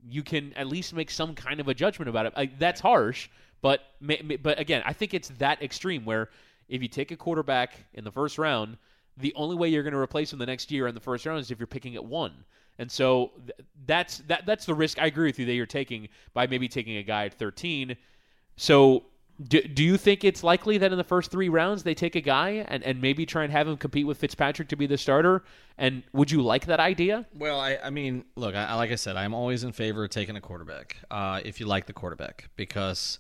[0.07, 2.35] you can at least make some kind of a judgment about it.
[2.37, 3.29] Like, that's harsh,
[3.63, 3.81] but
[4.43, 6.29] but again, I think it's that extreme where
[6.69, 8.77] if you take a quarterback in the first round,
[9.17, 11.41] the only way you're going to replace him the next year in the first round
[11.41, 12.33] is if you're picking at one.
[12.79, 15.01] And so th- that's that that's the risk.
[15.01, 17.97] I agree with you that you're taking by maybe taking a guy at 13.
[18.57, 19.05] So
[19.49, 22.21] do, do you think it's likely that in the first three rounds they take a
[22.21, 25.43] guy and, and maybe try and have him compete with Fitzpatrick to be the starter?
[25.77, 27.27] And would you like that idea?
[27.35, 30.37] Well, I, I mean, look, I, like I said, I'm always in favor of taking
[30.37, 33.19] a quarterback uh, if you like the quarterback because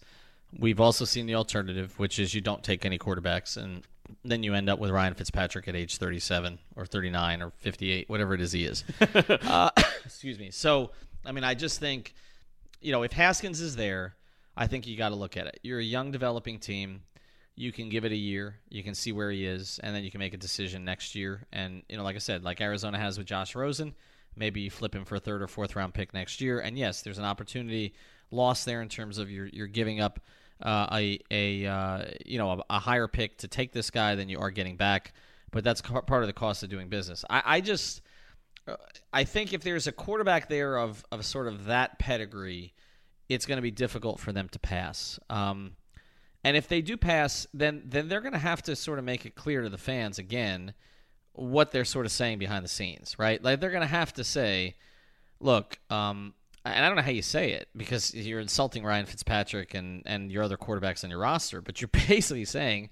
[0.58, 3.82] we've also seen the alternative, which is you don't take any quarterbacks and
[4.24, 8.34] then you end up with Ryan Fitzpatrick at age 37 or 39 or 58, whatever
[8.34, 8.84] it is he is.
[9.00, 9.70] uh,
[10.04, 10.50] excuse me.
[10.50, 10.90] So,
[11.24, 12.14] I mean, I just think,
[12.80, 14.14] you know, if Haskins is there,
[14.56, 15.60] I think you got to look at it.
[15.62, 17.02] You're a young developing team.
[17.56, 18.56] You can give it a year.
[18.68, 21.46] You can see where he is, and then you can make a decision next year.
[21.52, 23.94] And you know, like I said, like Arizona has with Josh Rosen,
[24.36, 26.60] maybe you flip him for a third or fourth round pick next year.
[26.60, 27.94] And yes, there's an opportunity
[28.30, 30.20] lost there in terms of you're you're giving up
[30.64, 34.28] uh, a a uh, you know a, a higher pick to take this guy than
[34.28, 35.12] you are getting back.
[35.50, 37.24] But that's ca- part of the cost of doing business.
[37.30, 38.00] I, I just
[38.66, 38.76] uh,
[39.12, 42.72] I think if there's a quarterback there of of sort of that pedigree,
[43.28, 45.18] it's going to be difficult for them to pass.
[45.28, 45.72] Um,
[46.42, 49.26] and if they do pass, then then they're going to have to sort of make
[49.26, 50.74] it clear to the fans again
[51.32, 53.42] what they're sort of saying behind the scenes, right?
[53.42, 54.76] Like they're going to have to say,
[55.40, 59.74] "Look, um, and I don't know how you say it because you're insulting Ryan Fitzpatrick
[59.74, 62.90] and and your other quarterbacks on your roster, but you're basically saying."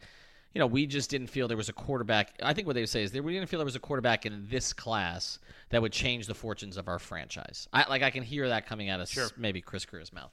[0.54, 2.35] You know, we just didn't feel there was a quarterback.
[2.42, 4.26] I think what they would say is that we didn't feel there was a quarterback
[4.26, 5.38] in this class
[5.70, 7.68] that would change the fortunes of our franchise.
[7.72, 10.30] I like I can hear that coming out of s- maybe Chris Grier's mouth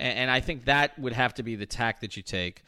[0.00, 2.62] and, and I think that would have to be the tack that you take.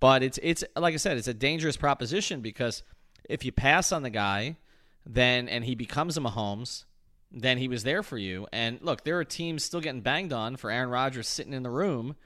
[0.00, 2.82] But it's it's like I said, it's a dangerous proposition because
[3.28, 4.56] if you pass on the guy,
[5.04, 6.84] then and he becomes a Mahomes,
[7.32, 8.46] then he was there for you.
[8.52, 11.70] And look, there are teams still getting banged on for Aaron Rodgers sitting in the
[11.70, 12.16] room.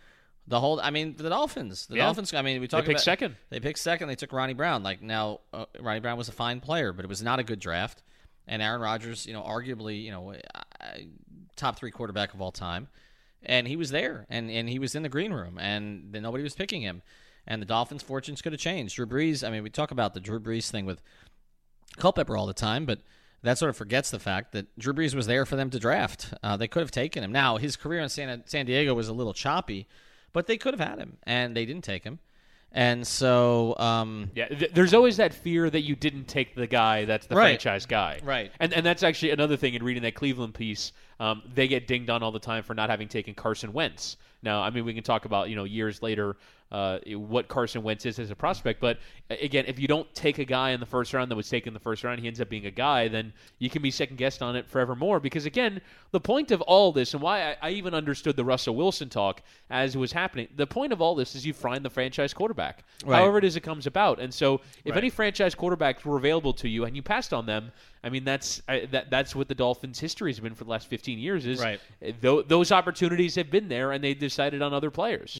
[0.46, 1.86] The whole, I mean, the Dolphins.
[1.86, 2.04] The Yeah.
[2.06, 2.34] Dolphins.
[2.34, 3.36] I mean, we talked picked about second.
[3.50, 4.08] They picked second.
[4.08, 4.82] They took Ronnie Brown.
[4.82, 7.60] Like now, uh, Ronnie Brown was a fine player, but it was not a good
[7.60, 8.02] draft.
[8.46, 10.34] And Aaron Rodgers, you know, arguably, you know,
[11.56, 12.88] top three quarterback of all time
[13.42, 16.42] and he was there and, and he was in the green room and then nobody
[16.42, 17.02] was picking him
[17.46, 20.20] and the dolphins fortunes could have changed drew brees i mean we talk about the
[20.20, 21.02] drew brees thing with
[21.98, 23.00] culpepper all the time but
[23.42, 26.32] that sort of forgets the fact that drew brees was there for them to draft
[26.42, 29.12] uh, they could have taken him now his career in san, san diego was a
[29.12, 29.86] little choppy
[30.32, 32.20] but they could have had him, and they didn't take him.
[32.70, 37.04] And so, um, Yeah, th- there's always that fear that you didn't take the guy
[37.04, 37.60] that's the Right.
[37.60, 38.20] franchise guy.
[38.22, 38.52] Right.
[38.60, 40.92] And and that's actually another thing in reading that Cleveland piece.
[41.18, 44.16] Um, they get dinged on all the time for not having taken Carson Wentz.
[44.40, 46.36] Now, I mean, we can talk about you know years later
[46.72, 48.98] uh, what Carson Wentz is as a prospect, but
[49.30, 51.70] uh, again, if you don't take a guy in the first round that was taken
[51.70, 54.16] in the first round, he ends up being a guy, then you can be second
[54.16, 55.18] guessed on it forevermore.
[55.18, 55.80] Because again,
[56.12, 59.42] the point of all this, and why I, I even understood the Russell Wilson talk
[59.68, 62.84] as it was happening, the point of all this is you find the franchise quarterback,
[63.04, 63.18] Right.
[63.18, 64.20] however it is it comes about.
[64.20, 64.98] And so, if Right.
[64.98, 67.72] any franchise quarterbacks were available to you and you passed on them,
[68.04, 70.86] I mean that's I, that that's what the Dolphins' history has been for the last
[70.86, 71.46] 15 years.
[71.46, 71.80] Is Right.
[72.20, 75.38] tho- those opportunities have been there, and they decided on other players.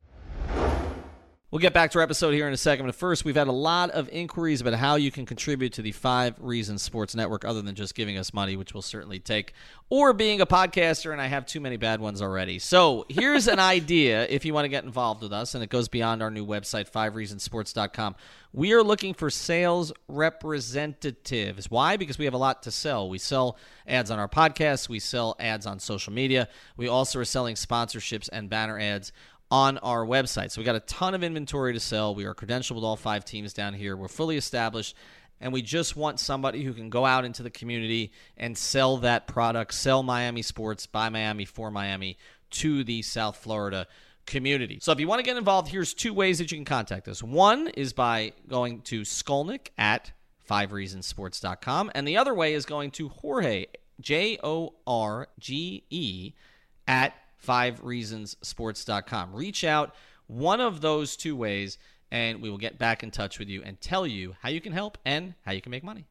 [1.51, 2.87] We'll get back to our episode here in a second.
[2.87, 5.91] But first, we've had a lot of inquiries about how you can contribute to the
[5.91, 9.53] Five Reasons Sports Network, other than just giving us money, which we'll certainly take,
[9.89, 12.61] or being a podcaster, and I have too many bad ones already.
[12.61, 15.89] So here's an idea if you want to get involved with us, and it goes
[15.89, 18.15] beyond our new website, fivereasonsports.com.
[18.53, 21.69] We are looking for sales representatives.
[21.69, 21.97] Why?
[21.97, 23.09] Because we have a lot to sell.
[23.09, 23.57] We sell
[23.89, 28.29] ads on our podcasts, we sell ads on social media, we also are selling sponsorships
[28.33, 29.11] and banner ads
[29.51, 30.51] on our website.
[30.51, 32.15] So we got a ton of inventory to sell.
[32.15, 33.97] We are credentialed with all five teams down here.
[33.97, 34.97] We're fully established
[35.41, 39.27] and we just want somebody who can go out into the community and sell that
[39.27, 42.19] product, sell Miami sports by Miami for Miami
[42.51, 43.87] to the South Florida
[44.27, 44.79] community.
[44.81, 47.23] So if you want to get involved, here's two ways that you can contact us.
[47.23, 50.13] One is by going to Skolnick at
[50.49, 53.67] fivereasonsports.com, and the other way is going to Jorge,
[54.01, 56.33] J O R G E,
[56.87, 57.15] at
[57.47, 59.35] fivereasonsports.com.
[59.35, 59.95] Reach out
[60.27, 61.79] one of those two ways,
[62.11, 64.73] and we will get back in touch with you and tell you how you can
[64.73, 66.07] help and how you can make money.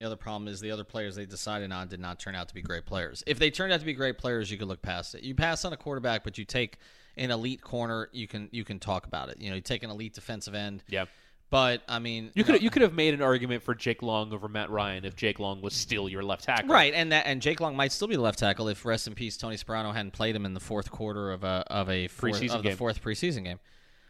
[0.00, 2.54] The other problem is the other players they decided on did not turn out to
[2.54, 3.24] be great players.
[3.26, 5.24] If they turned out to be great players, you could look past it.
[5.24, 6.78] You pass on a quarterback, but you take
[7.16, 9.40] an elite corner, you can you can talk about it.
[9.40, 10.84] You know, you take an elite defensive end.
[10.88, 11.06] Yeah.
[11.50, 14.32] But I mean, You could know- you could have made an argument for Jake Long
[14.34, 16.68] over Matt Ryan if Jake Long was still your left tackle.
[16.68, 19.14] Right, and that and Jake Long might still be the left tackle if rest in
[19.14, 22.34] peace Tony Sparano hadn't played him in the fourth quarter of a of a fourth,
[22.34, 22.76] Preseason of the game.
[22.76, 23.60] fourth preseason game.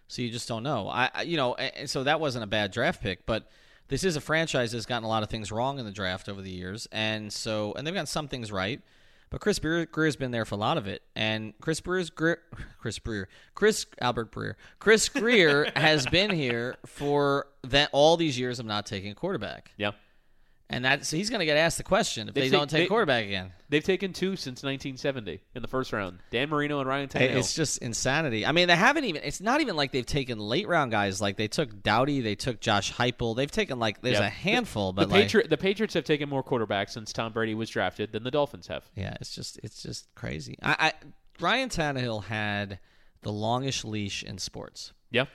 [0.09, 0.89] So you just don't know.
[0.89, 3.49] I, you know, and, and so that wasn't a bad draft pick, but
[3.89, 6.43] this is a franchise that's gotten a lot of things wrong in the draft over
[6.43, 8.81] the years, and so and they've got some things right.
[9.31, 12.39] But Chris Breer, Grier's been there for a lot of it, and Chris Breer's Grier,
[12.81, 18.59] Chris Breer, Chris Albert Breer, Chris Grier has been here for that all these years
[18.59, 19.93] of not taking a quarterback, Yeah.
[20.71, 22.87] And that's he's going to get asked the question if They they, don't take they-
[22.89, 23.53] quarterback again.
[23.71, 26.21] They've taken two since 1970 in the first round.
[26.31, 27.37] Dan Marino and Ryan Tannehill.
[27.37, 28.47] It's just insanity.
[28.47, 29.23] I mean, they haven't even.
[29.23, 31.21] It's not even like they've taken late round guys.
[31.21, 33.37] Like they took Dowdy, they took Josh Heupel.
[33.37, 34.27] They've taken like there's Yeah.
[34.27, 37.55] a handful, the, but like Patri- the Patriots have taken more quarterbacks since Tom Brady
[37.55, 38.89] was drafted than the Dolphins have.
[38.97, 40.57] yeah, it's just it's just crazy.
[40.63, 40.93] I, I
[41.41, 42.79] Ryan Tannehill had
[43.23, 45.27] the longest leash in sports, Yeah.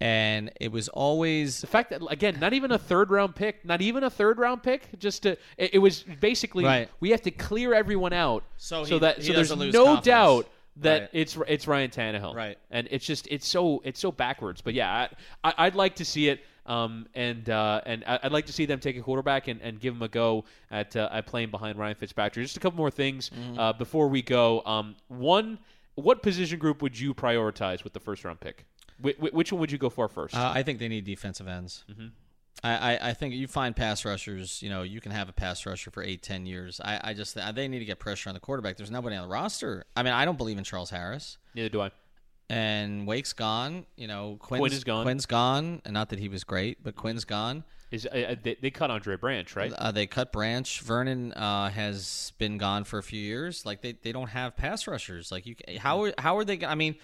[0.00, 3.80] And it was always The fact that again, not even a third round pick, not
[3.82, 6.88] even a third round pick, just to it, it was basically Right.
[7.00, 9.84] we have to clear everyone out So so he- that he so there's lose no
[9.84, 10.04] confidence.
[10.06, 11.10] doubt that Right.
[11.12, 12.34] it's it's Ryan Tannehill.
[12.34, 12.56] Right.
[12.70, 14.60] And it's just it's so it's so backwards.
[14.62, 15.08] But yeah,
[15.44, 16.40] I, I, I'd like to see it.
[16.66, 19.80] Um, and uh, and I- I'd like to see them take a quarterback and, and
[19.80, 22.44] give him a go at uh, at playing behind Ryan Fitzpatrick.
[22.44, 23.58] Just a couple more things Mm-hmm.
[23.58, 24.62] uh, before we go.
[24.64, 25.58] Um, one,
[25.96, 28.64] what position group would you prioritize with the first round pick?
[29.02, 30.36] Wh- wh- which one would you go for first?
[30.36, 31.84] Uh, I think they need defensive ends.
[31.90, 32.08] Mm-hmm.
[32.62, 34.62] I, I, I think you find pass rushers.
[34.62, 36.80] You know, you can have a pass rusher for eight, ten years.
[36.84, 38.76] I, I just they need to get pressure on the quarterback.
[38.76, 39.84] There's nobody on the roster.
[39.96, 41.38] I mean, I don't believe in Charles Harris.
[41.54, 41.90] Neither do I.
[42.50, 43.86] And Wake's gone.
[43.96, 45.04] You know, Quinn's, Quinn is gone.
[45.04, 47.64] Quinn's gone, and not that he was great, but Quinn's gone.
[47.90, 49.72] Is uh, they, they cut Andre Branch, right?
[49.72, 50.80] Uh, they cut Branch.
[50.80, 53.66] Vernon uh, has been gone for a few years.
[53.66, 55.32] Like they, they don't have pass rushers.
[55.32, 56.64] Like you, how are how are they?
[56.64, 56.96] I mean,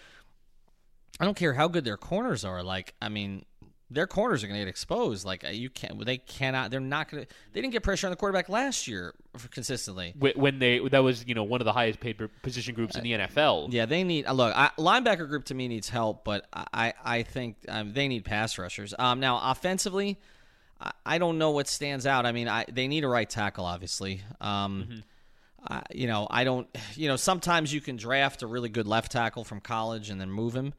[1.18, 2.62] I don't care how good their corners are.
[2.62, 3.44] Like I mean,
[3.90, 5.24] their corners are going to get exposed.
[5.24, 6.04] Like uh, you can't.
[6.04, 6.70] They cannot.
[6.70, 7.34] They're not going to.
[7.52, 9.14] They didn't get pressure on the quarterback last year
[9.50, 10.12] consistently.
[10.18, 13.12] When they that was you know one of the highest paid position groups in the
[13.12, 13.72] NFL.
[13.72, 14.26] Yeah, they need.
[14.26, 18.08] Uh, look, I, linebacker group to me needs help, but I I think um, they
[18.08, 18.92] need pass rushers.
[18.98, 20.18] Um, now offensively,
[20.80, 22.26] I, I don't know what stands out.
[22.26, 24.22] I mean, I they need a right tackle, obviously.
[24.40, 25.02] Um,
[25.68, 26.66] I, you know, I don't.
[26.94, 30.30] You know, sometimes you can draft a really good left tackle from college and then
[30.30, 30.74] move him.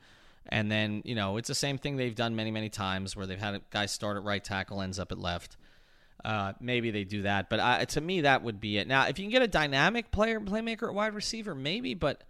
[0.50, 3.40] And then, you know, it's the same thing they've done many, many times where they've
[3.40, 5.58] had a guy start at right tackle, ends up at left.
[6.24, 8.88] Uh, maybe they do that, but uh, to me, that would be it.
[8.88, 12.24] Now, if you can get a dynamic player, playmaker at wide receiver, maybe, but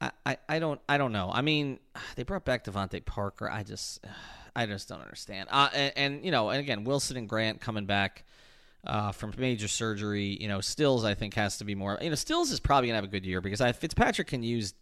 [0.00, 1.30] I, I, I don't, I don't know.
[1.32, 1.78] I mean,
[2.16, 3.48] they brought back DeVante Parker.
[3.48, 4.04] I just,
[4.56, 5.48] I just don't understand.
[5.50, 8.24] Uh, and, and you know, and again, Wilson and Grant coming back
[8.86, 10.36] uh, from major surgery.
[10.40, 11.98] You know, Stills I think has to be more.
[12.02, 14.74] You know, Stills is probably gonna have a good year because I, Fitzpatrick can use.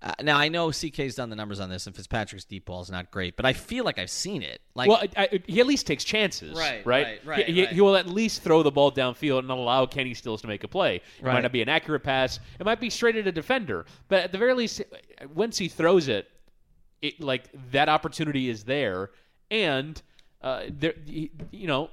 [0.00, 2.90] Uh, now I know CK's done the numbers on this, and Fitzpatrick's deep ball is
[2.90, 4.60] not great, but I feel like I've seen it.
[4.76, 7.72] Like, well, I, I, he at least takes chances, Right, Right, right, right, He, right.
[7.72, 10.68] he will at least throw the ball downfield and allow Kenny Stills to make a
[10.68, 10.96] play.
[11.18, 12.38] It might not be an accurate pass.
[12.60, 14.82] It might be straight at a defender, but at the very least,
[15.34, 16.28] once he throws it,
[17.02, 19.10] it like that opportunity is there,
[19.50, 20.00] and
[20.42, 21.90] uh, there, you know,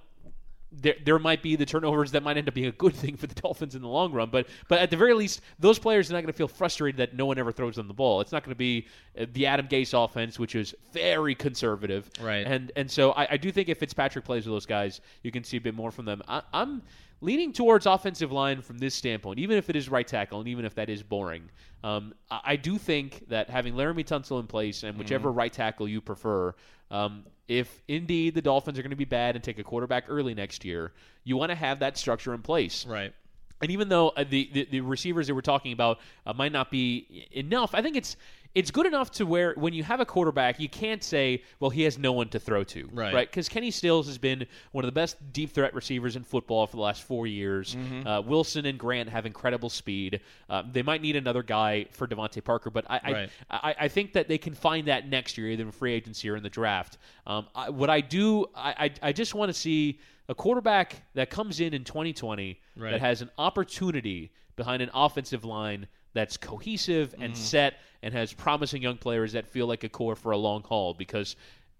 [0.81, 3.27] there, there might be the turnovers that might end up being a good thing for
[3.27, 4.29] the Dolphins in the long run.
[4.29, 7.15] But but at the very least, those players are not going to feel frustrated that
[7.15, 8.21] no one ever throws them the ball.
[8.21, 8.87] It's not going to be
[9.19, 12.09] uh, the Adam Gase offense, which is very conservative.
[12.21, 12.45] Right.
[12.45, 15.43] And and so I, I do think if Fitzpatrick plays with those guys, you can
[15.43, 16.21] see a bit more from them.
[16.27, 16.81] I, I'm
[17.21, 20.65] leaning towards offensive line from this standpoint, even if it is right tackle and even
[20.65, 21.49] if that is boring.
[21.83, 25.87] Um, I, I do think that having Laremy Tunsil in place and whichever right tackle
[25.87, 26.53] you prefer,
[26.91, 30.33] um, if indeed the Dolphins are going to be bad and take a quarterback early
[30.33, 30.91] next year,
[31.23, 32.85] you want to have that structure in place.
[32.85, 33.13] right.
[33.61, 36.69] And even though uh, the, the the receivers that we're talking about uh, might not
[36.69, 38.17] be enough, I think it's
[38.55, 41.83] it's good enough to where when you have a quarterback, you can't say, well, he
[41.83, 43.13] has no one to throw to, Right.
[43.13, 43.29] Right?
[43.29, 46.77] Because Kenny Stills has been one of the best deep threat receivers in football for
[46.77, 47.75] the last four years.
[47.75, 48.07] Mm-hmm.
[48.07, 50.21] Uh, Wilson and Grant have incredible speed.
[50.49, 53.29] Uh, they might need another guy for DeVante Parker, but I, Right.
[53.49, 56.29] I, I I think that they can find that next year, either in free agency
[56.29, 56.97] or in the draft.
[57.27, 59.99] Um, I, what I do, I, I, I just want to see
[60.29, 62.91] a quarterback that comes in in 2020 Right.
[62.91, 67.43] that has an opportunity behind an offensive line that's cohesive and Mm-hmm.
[67.43, 70.93] set and has promising young players that feel like a core for a long haul
[70.95, 71.35] because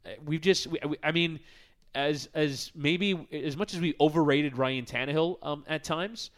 [0.06, 1.40] uh, we've just we, I mean
[1.96, 6.30] as as maybe as much as we overrated Ryan Tannehill um, at times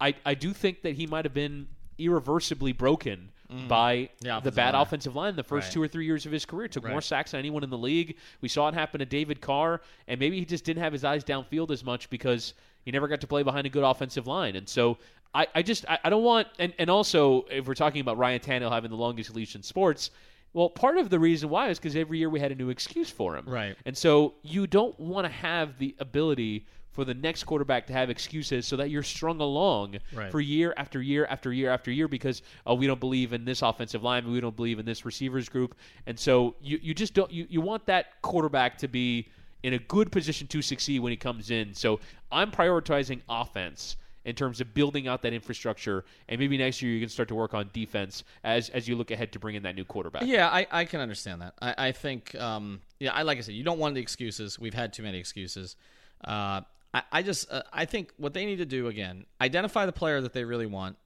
[0.00, 1.66] I I do think that he might have been
[1.98, 3.30] irreversibly broken
[3.68, 4.82] by The the, bad line.
[4.82, 5.72] offensive line the first Right.
[5.74, 8.16] two or three years of his career took more sacks than anyone in the league.
[8.40, 11.22] We saw it happen to David Carr, and maybe he just didn't have his eyes
[11.22, 14.56] downfield as much because he never got to play behind a good offensive line.
[14.56, 14.98] And so
[15.34, 18.40] I, I just I, I don't want and, and also if we're talking about Ryan
[18.40, 20.10] Tannehill having the longest leash in sports,
[20.52, 23.10] well, part of the reason why is because every year we had a new excuse
[23.10, 23.44] for him.
[23.46, 23.76] Right.
[23.84, 28.08] And so you don't want to have the ability for the next quarterback to have
[28.08, 30.30] excuses so that you're strung along Right.
[30.30, 33.62] for year after year after year after year because oh we don't believe in this
[33.62, 35.74] offensive line, we don't believe in this receivers group,
[36.06, 39.26] and so you, you just don't you, you want that quarterback to be
[39.64, 41.74] in a good position to succeed when he comes in.
[41.74, 41.98] So
[42.30, 47.00] I'm prioritizing offense in terms of building out that infrastructure, and maybe next year you
[47.00, 49.74] can start to work on defense as as you look ahead to bring in that
[49.74, 50.22] new quarterback.
[50.24, 51.54] Yeah, I, I can understand that.
[51.60, 54.58] I, I think, um, yeah, I like I said, you don't want the excuses.
[54.58, 55.76] We've had too many excuses.
[56.24, 56.62] Uh,
[56.92, 60.20] I, I just, uh, I think what they need to do again, identify the player
[60.20, 60.96] that they really want.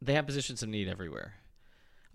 [0.00, 1.34] They have positions of need everywhere.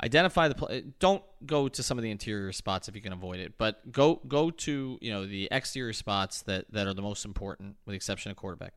[0.02, 0.84] Identify the play.
[1.00, 4.22] Don't go to some of the interior spots if you can avoid it, but go
[4.28, 7.97] go to you know the exterior spots that that are the most important, with the
[7.97, 8.74] exception of quarterback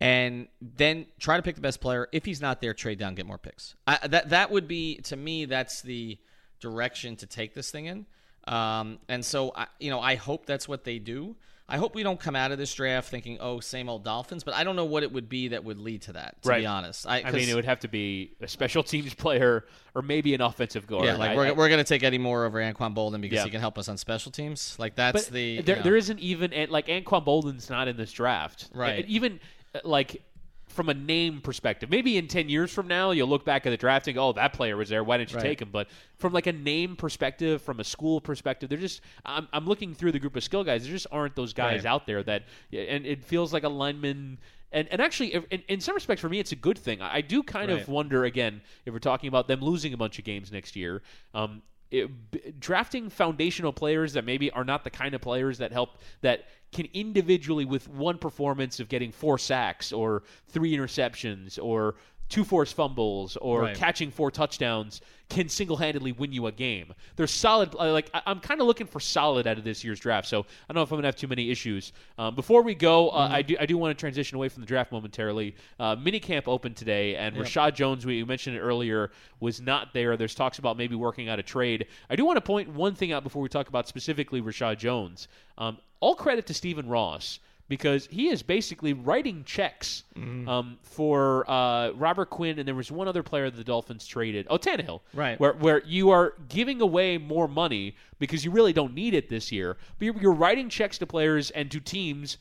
[0.00, 2.08] and then try to pick the best player.
[2.12, 3.74] If he's not there, trade down, get more picks.
[3.86, 5.44] I, that that would be to me.
[5.44, 6.18] That's the
[6.60, 8.06] direction to take this thing in.
[8.46, 11.36] Um, and so, I, you know, I hope that's what they do.
[11.70, 14.54] I hope we don't come out of this draft thinking, "Oh, same old Dolphins." But
[14.54, 16.40] I don't know what it would be that would lead to that.
[16.42, 16.60] To Right.
[16.60, 20.32] be honest, I mean, it would have to be a special teams player or maybe
[20.32, 21.04] an offensive guard.
[21.04, 23.44] yeah, like I- we're, we're going to take Eddie Moore over Anquan Boldin because Yeah.
[23.44, 24.76] he can help us on special teams.
[24.78, 25.84] Like that's but the there, you know.
[25.84, 29.04] there isn't even like Anquan Boldin's not in this draft, Right.
[29.06, 29.38] Even
[29.84, 30.22] like
[30.68, 33.76] from a name perspective, maybe in ten years from now you'll look back at the
[33.76, 35.02] draft and go, "Oh, that player was there.
[35.02, 35.42] Why didn't you Right.
[35.44, 39.48] take him?" But from like a name perspective, from a school perspective, they're just I'm,
[39.52, 40.82] I'm looking through the group of skill guys.
[40.84, 41.90] There just aren't those guys Right.
[41.90, 44.38] out there that, and it feels like a lineman.
[44.70, 47.00] And, and actually, in, in some respects, for me, it's a good thing.
[47.00, 47.80] I I do kind Right.
[47.80, 51.02] of wonder again if we're talking about them losing a bunch of games next year.
[51.32, 55.98] Um, it, drafting foundational players that maybe are not the kind of players that help
[56.20, 61.94] that can individually with one performance of getting four sacks or three interceptions or
[62.28, 63.76] two forced fumbles or Right.
[63.76, 65.00] catching four touchdowns
[65.30, 66.94] can single-handedly win you a game.
[67.16, 67.74] They're solid.
[67.78, 70.26] uh, Like I- I'm kind of looking for solid out of this year's draft.
[70.26, 71.92] So I don't know if I'm gonna have too many issues.
[72.16, 74.66] Um, before we go, uh, I do I do want to transition away from the
[74.66, 75.54] draft momentarily.
[75.78, 79.10] Uh, minicamp opened today, and Reshad Jones, we mentioned it earlier,
[79.40, 80.16] was not there.
[80.16, 81.86] There's talks about maybe working out a trade.
[82.08, 85.28] I do want to point one thing out before we talk about specifically Reshad Jones.
[85.58, 87.38] Um, all credit to Stephen Ross
[87.68, 90.48] because he is basically writing checks Mm-hmm.
[90.48, 94.46] um, for uh, Robert Quinn, and there was one other player that the Dolphins traded.
[94.50, 95.38] Oh, Tannehill, Right.
[95.38, 99.52] Where where you are giving away more money because you really don't need it this
[99.52, 102.38] year, but you're, you're writing checks to players and to teams.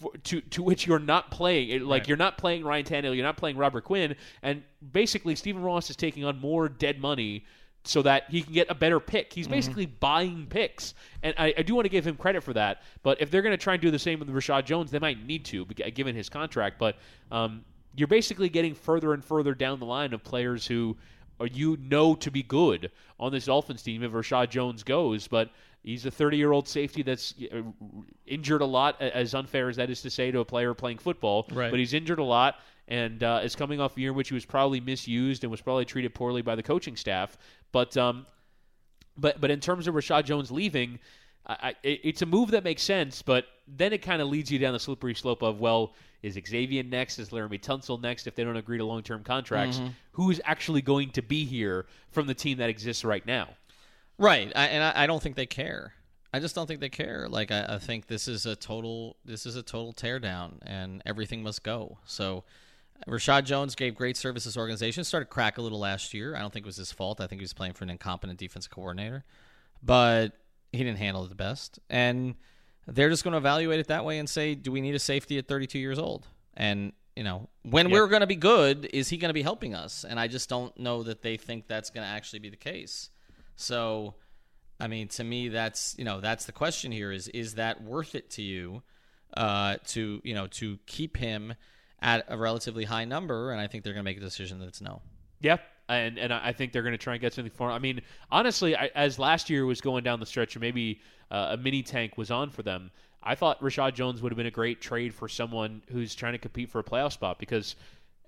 [0.00, 2.08] For, to to which you're not playing, like Right.
[2.08, 4.62] you're not playing Ryan Tannehill, you're not playing Robert Quinn, and
[4.92, 7.46] basically Stephen Ross is taking on more dead money
[7.84, 9.32] so that he can get a better pick.
[9.32, 12.82] He's basically buying picks, and I, I do want to give him credit for that.
[13.02, 15.24] But if they're going to try and do the same with Reshad Jones, they might
[15.24, 16.78] need to, given his contract.
[16.78, 16.96] But
[17.30, 17.64] um,
[17.94, 20.96] you're basically getting further and further down the line of players who
[21.52, 25.50] you know to be good on this Dolphins team if Reshad Jones goes, but
[25.82, 27.62] he's a 30 year old safety that's uh,
[28.26, 31.46] injured a lot, as unfair as that is to say to a player playing football.
[31.52, 31.70] Right.
[31.70, 32.56] But he's injured a lot
[32.88, 35.60] and uh, is coming off a year in which he was probably misused and was
[35.60, 37.36] probably treated poorly by the coaching staff.
[37.70, 38.26] But um,
[39.16, 40.98] but but in terms of Reshad Jones leaving,
[41.46, 44.72] I, it's a move that makes sense, but then it kind of leads you down
[44.72, 47.18] the slippery slope of well, is Xavier next?
[47.18, 48.26] Is Laremy Tunsil next?
[48.26, 49.88] If they don't agree to long term contracts, Mm-hmm.
[50.12, 53.48] who's actually going to be here from the team that exists right now?
[54.18, 55.94] Right, I, and I, I don't think they care.
[56.34, 57.28] I just don't think they care.
[57.28, 61.42] Like I, I think this is a total this is a total teardown, and everything
[61.42, 61.98] must go.
[62.04, 62.44] So.
[63.06, 65.04] Reshad Jones gave great service to organization.
[65.04, 66.34] Started crack a little last year.
[66.34, 67.20] I don't think it was his fault.
[67.20, 69.24] I think he was playing for an incompetent defensive coordinator,
[69.82, 70.32] but
[70.72, 71.78] he didn't handle it the best.
[71.88, 72.34] And
[72.86, 75.38] they're just going to evaluate it that way and say, do we need a safety
[75.38, 76.26] at 32 years old?
[76.54, 77.94] And you know, when Yeah.
[77.94, 80.04] we're going to be good, is he going to be helping us?
[80.04, 83.10] And I just don't know that they think that's going to actually be the case.
[83.56, 84.14] So,
[84.78, 88.14] I mean, to me, that's you know, that's the question here: is is that worth
[88.14, 88.82] it to you
[89.36, 91.54] uh, to you know to keep him
[92.00, 93.52] at a relatively high number?
[93.52, 95.02] And I think they're going to make a decision that it's no.
[95.40, 97.74] Yeah, and and I think they're going to try and get something for him.
[97.74, 101.48] I mean, honestly, I, as last year was going down the stretch, or maybe uh,
[101.52, 102.90] a mini tank was on for them.
[103.22, 106.38] I thought Reshad Jones would have been a great trade for someone who's trying to
[106.38, 107.76] compete for a playoff spot because.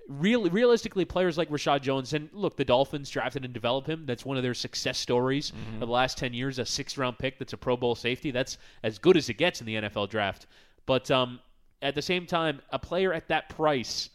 [0.09, 4.07] Real, realistically, players like Reshad Jones, and look, the Dolphins drafted and developed him.
[4.07, 6.59] That's one of their success stories of the last 10 years.
[6.59, 8.33] A sixth round pick that's a Pro Bowl safety.
[8.33, 10.49] That's as good as it gets in the NFL draft.
[10.85, 11.39] But um,
[11.83, 14.11] at the same time, a player at that price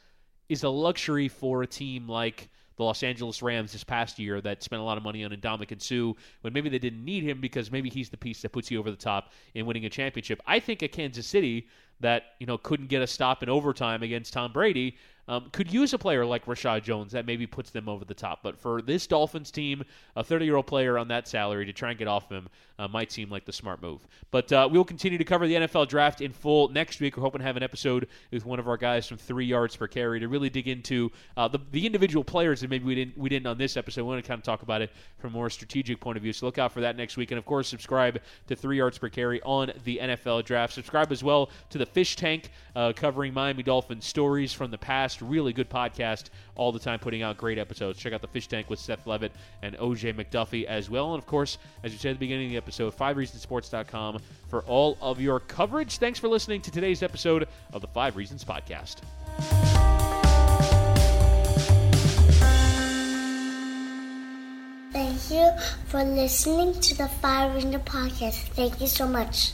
[0.50, 4.62] is a luxury for a team like the Los Angeles Rams this past year that
[4.62, 7.72] spent a lot of money on Ndamukong Suh when maybe they didn't need him because
[7.72, 10.42] maybe he's the piece that puts you over the top in winning a championship.
[10.46, 11.68] I think a Kansas City
[12.02, 14.98] that you know couldn't get a stop in overtime against Tom Brady
[15.28, 18.40] um, could use a player like Reshad Jones that maybe puts them over the top.
[18.44, 19.84] But for this Dolphins team,
[20.16, 22.48] a 30 year old player on that salary to try and get off him
[22.78, 24.06] uh, might seem like the smart move.
[24.32, 27.18] But uh, we'll continue to cover the NFL draft in full next week.
[27.18, 29.88] We're hoping to have an episode with one of our guys from Three Yards Per
[29.88, 33.30] Carry to really dig into uh, the, the individual players that maybe we didn't we
[33.30, 34.04] didn't on this episode.
[34.04, 36.34] We want to kind of talk about it from a more strategic point of view.
[36.34, 39.10] So look out for that next week, and of course subscribe to Three Yards Per
[39.10, 40.74] Carry on the NFL draft.
[40.74, 45.15] Subscribe as well to the Fish Tank uh, covering Miami Dolphins stories from the past.
[45.22, 48.00] Really good podcast all the time, putting out great episodes.
[48.00, 51.14] Check out the Fish Tank with Seth Levitt and OJ McDuffie as well.
[51.14, 54.98] And of course, as you said at the beginning of the episode, 5reasonsports.com for all
[55.02, 55.98] of your coverage.
[55.98, 59.02] Thanks for listening to today's episode of the Five Reasons Podcast.
[64.92, 65.52] Thank you
[65.88, 68.48] for listening to the Fire Ringer podcast.
[68.56, 69.54] Thank you so much.